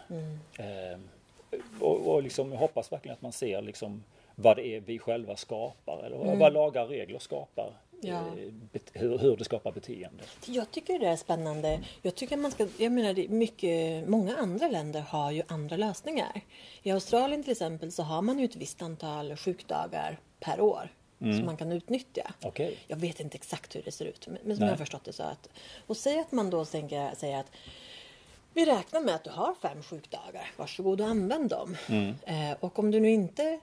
[0.60, 1.00] Eh,
[1.80, 4.04] och, och liksom, jag hoppas verkligen att man ser liksom
[4.36, 7.70] vad det är vi själva skapar eller vad lagar och regler skapar.
[8.02, 8.26] Ja.
[8.74, 10.24] Eh, hur, hur det skapar beteende.
[10.46, 11.84] Jag tycker det är spännande.
[12.02, 16.42] Jag tycker man ska, jag menar det mycket, många andra länder har ju andra lösningar.
[16.84, 20.90] I Australien till exempel så har man ju ett visst antal sjukdagar per år
[21.20, 22.34] som man kan utnyttja.
[22.44, 22.78] Okej.
[22.88, 24.58] Jag vet inte exakt hur det ser ut, men som Nej.
[24.60, 25.50] jag har förstått det så att...
[25.88, 27.52] Och säg att man då tänker, säger att
[28.54, 30.52] vi räknar med att du har fem sjukdagar.
[30.58, 31.78] Varsågod och använd dem.
[32.26, 33.60] Eh, och om du nu inte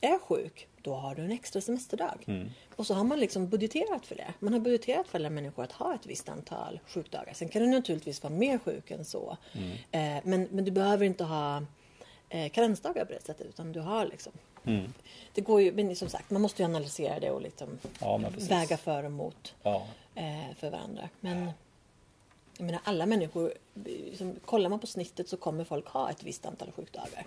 [0.00, 2.48] är sjuk, då har du en extra semesterdag.
[2.76, 4.34] Och så har man liksom budgeterat för det.
[4.38, 7.32] Man har budgeterat för alla människor att ha ett visst antal sjukdagar.
[7.34, 9.36] Sen kan du naturligtvis vara mer sjuk än så.
[9.90, 11.62] Eh, men, men du behöver inte ha
[12.28, 14.32] eh, karensdagar på det sättet, utan du har liksom
[14.64, 14.92] Mm.
[15.34, 18.76] det går ju, men som sagt, man måste ju analysera det och liksom Ja, väga
[18.76, 19.86] för och emot Ja.
[20.14, 21.08] eh, för varandra.
[21.20, 21.50] Men
[22.58, 23.52] jag menar, alla människor,
[23.84, 27.26] liksom, kollar man på snittet så kommer folk ha ett visst antal sjukdagar.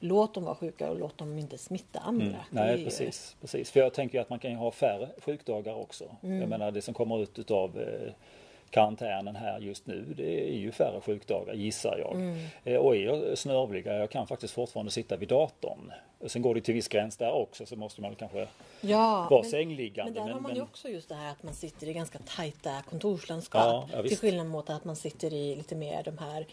[0.00, 2.26] Låt dem vara sjuka och låt dem inte smitta andra.
[2.26, 2.36] Mm.
[2.50, 3.70] Nej ju- precis, precis.
[3.70, 6.04] För jag tänker ju att man kan ju ha färre sjukdagar också.
[6.22, 6.40] Mm.
[6.40, 8.12] Jag menar det som kommer ut utav eh,
[8.70, 12.14] karantänen här just nu det är ju färre sjukdagar gissar jag.
[12.14, 12.46] Mm.
[12.64, 15.92] Eh, och är jag snörvlig, jag kan faktiskt fortfarande sitta vid datorn.
[16.26, 18.46] Sen går det till viss gräns där också så måste man kanske
[18.80, 20.12] Ja, vara men, sängliggande.
[20.12, 22.18] men där har man ju men- också just det här att man sitter i ganska
[22.36, 23.62] tajta kontorslandskap.
[23.92, 26.46] Ja, ja, till skillnad mot att man sitter i lite mer de här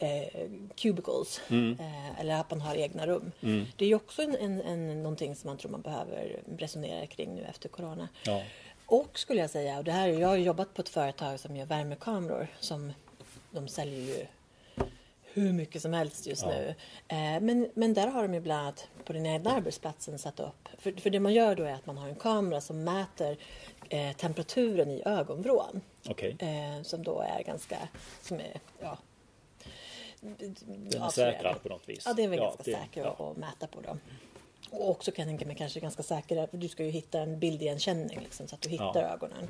[0.00, 1.40] eh, cubicles.
[1.50, 1.76] Mm.
[1.80, 3.32] Eh, eller att man har egna rum.
[3.76, 7.34] Det är ju också en, en, en, någonting som man tror man behöver resonera kring
[7.34, 8.08] nu efter corona.
[8.24, 8.42] Ja.
[8.86, 11.66] Och skulle jag säga, och det här, jag har jobbat på ett företag som gör
[11.66, 12.46] värmekameror.
[12.60, 12.92] Som,
[13.50, 14.26] de säljer ju
[15.32, 16.48] hur mycket som helst just Ja.
[16.48, 16.74] nu.
[17.08, 20.68] Eh, men, men där har de ju bland annat på den egna arbetsplatsen satt upp.
[20.78, 23.36] För, för det man gör då är att man har en kamera som mäter
[23.88, 25.80] eh, temperaturen i ögonvrån.
[26.08, 27.78] Okej, Eh, som då är ganska,
[28.22, 28.98] som är, ja.
[30.20, 32.02] Den är säkrad på något vis.
[32.06, 33.30] Ja, det är väl ganska det- säker ja.
[33.30, 34.00] att mäta på dem.
[34.70, 37.38] Och också kan jag tänka mig kanske ganska säker, för du ska ju hitta en
[37.38, 39.08] bildigenkänning liksom, så att du hittar Ja.
[39.08, 39.48] ögonen.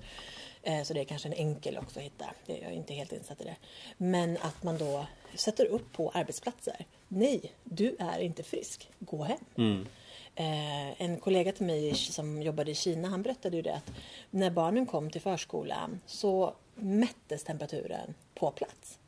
[0.63, 2.25] Eh, så det är kanske en enkel också att hitta.
[2.47, 3.57] Jag är inte helt insatt i det.
[3.97, 6.87] Men att man då sätter upp på arbetsplatser.
[7.09, 8.89] Nej, du är inte frisk.
[8.99, 9.39] Gå hem.
[9.57, 9.87] Mm.
[10.35, 13.91] Eh, en kollega till mig som jobbade i Kina, han berättade ju det att
[14.31, 18.99] när barnen kom till förskolan så mättes temperaturen på plats.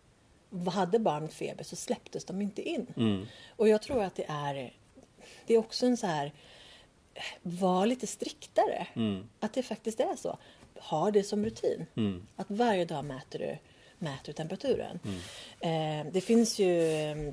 [0.73, 2.87] Hade barnet feber så släpptes de inte in.
[2.97, 3.27] Mm.
[3.57, 4.73] Och jag tror att det är,
[5.47, 6.33] det är också en så här,
[7.43, 8.87] var lite striktare.
[8.95, 9.29] Mm.
[9.41, 10.39] Att det faktiskt är så.
[10.75, 11.87] Ha det som rutin.
[11.97, 12.27] Mm.
[12.37, 13.59] Att varje dag mäter du,
[13.99, 14.99] mäter temperaturen.
[15.61, 16.71] Eh, det finns ju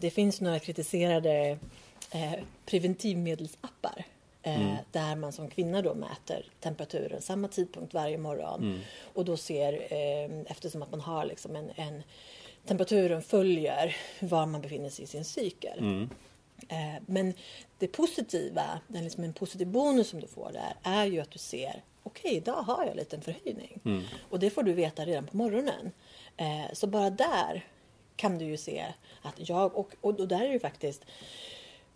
[0.02, 1.58] det finns några kritiserade
[2.12, 2.34] eh,
[2.66, 4.06] preventivmedelsappar.
[4.44, 8.82] Eh, Där man som kvinna då mäter temperaturen samma tidpunkt varje morgon.
[9.14, 12.04] Och då ser, eh, eftersom att man har liksom en, en
[12.70, 15.80] temperaturen följer var man befinner sig i sin cykel.
[15.80, 16.10] Mm.
[16.70, 17.34] Eh, Men
[17.78, 21.40] det positiva, den liksom en positiv bonus som du får där är ju att du
[21.40, 23.80] ser okej, idag har jag en liten förhöjning.
[23.86, 24.04] Mm.
[24.30, 25.92] Och det får du veta redan på morgonen.
[26.38, 27.66] Eh, Så bara där
[28.16, 28.86] kan du ju se
[29.22, 31.06] att jag, och, och, och där är ju faktiskt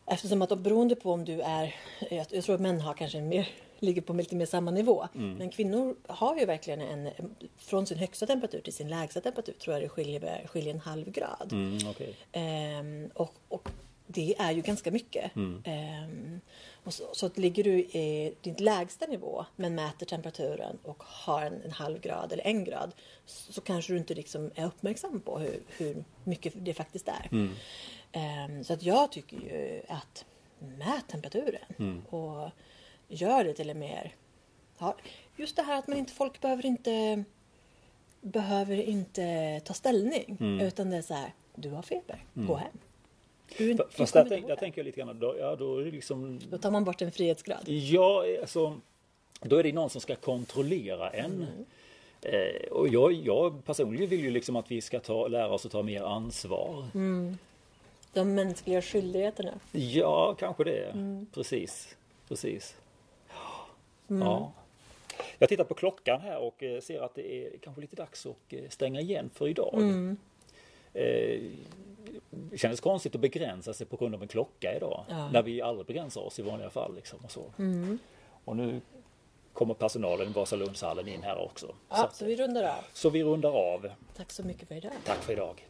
[0.06, 1.76] Eftersom att beroende på om du är,
[2.10, 3.48] jag tror att män har kanske en mer,
[3.84, 5.08] ligger på lite mer samma nivå.
[5.16, 5.34] Mm.
[5.34, 7.10] Men kvinnor har ju verkligen en,
[7.58, 11.12] från sin högsta temperatur till sin lägsta temperatur tror jag det skiljer, skiljer en halv
[11.12, 11.50] grad.
[11.52, 12.16] Mm, okej.
[12.32, 13.70] Ehm, och, och
[14.08, 15.36] det är ju ganska mycket.
[15.36, 15.64] Mm.
[15.66, 16.40] Ehm,
[16.84, 21.62] och så, så ligger du i din lägsta nivå men mäter temperaturen och har en,
[21.62, 22.92] en halv grad eller en grad
[23.26, 27.30] så, så kanske du inte liksom är uppmärksam på hur, hur mycket det faktiskt är.
[27.32, 27.54] Mm.
[28.12, 30.26] Ehm, så att jag tycker ju att
[30.60, 32.02] mät temperaturen Mm.
[32.10, 32.50] och
[33.14, 34.12] gör det till en mer...
[34.80, 34.96] Ja,
[35.36, 37.24] just det här att man inte, folk behöver inte
[38.22, 40.60] behöver inte ta ställning Mm.
[40.68, 42.78] utan det är så här, du har feber, gå hem.
[43.58, 46.72] Du, Fast där, tänk, där tänker jag lite grann, då, ja, då liksom Då tar
[46.72, 47.70] man bort en frihetsgrad.
[47.70, 48.80] Ja, alltså
[49.42, 51.48] då är det någon som ska kontrollera en.
[52.22, 55.72] Eh, och jag, jag personligen vill ju liksom att vi ska ta, lära oss att
[55.72, 56.86] ta mer ansvar.
[58.14, 59.52] De mänskliga skyldigheterna.
[59.72, 60.94] Ja, kanske det.
[61.34, 61.96] Precis.
[62.28, 62.76] Precis.
[64.08, 64.52] Ja.
[65.38, 68.36] Jag tittar på klockan här och eh, ser att det är kanske lite dags att
[68.50, 69.74] eh, stänga igen för idag.
[70.94, 71.42] Eh,
[72.30, 75.06] det kändes konstigt att begränsa sig på grund av en klocka idag.
[75.10, 75.30] Ja.
[75.32, 76.96] När vi aldrig begränsar oss i vanliga fall.
[76.96, 77.44] Liksom, och, så.
[78.46, 78.82] och nu
[79.54, 81.76] kommer personalen i Vasalundshallen in här också.
[81.90, 82.84] Ja, Så, så vi rundar av.
[82.94, 83.90] så vi rundar av.
[84.16, 84.92] Tack så mycket för idag.
[85.06, 85.68] Tack för idag.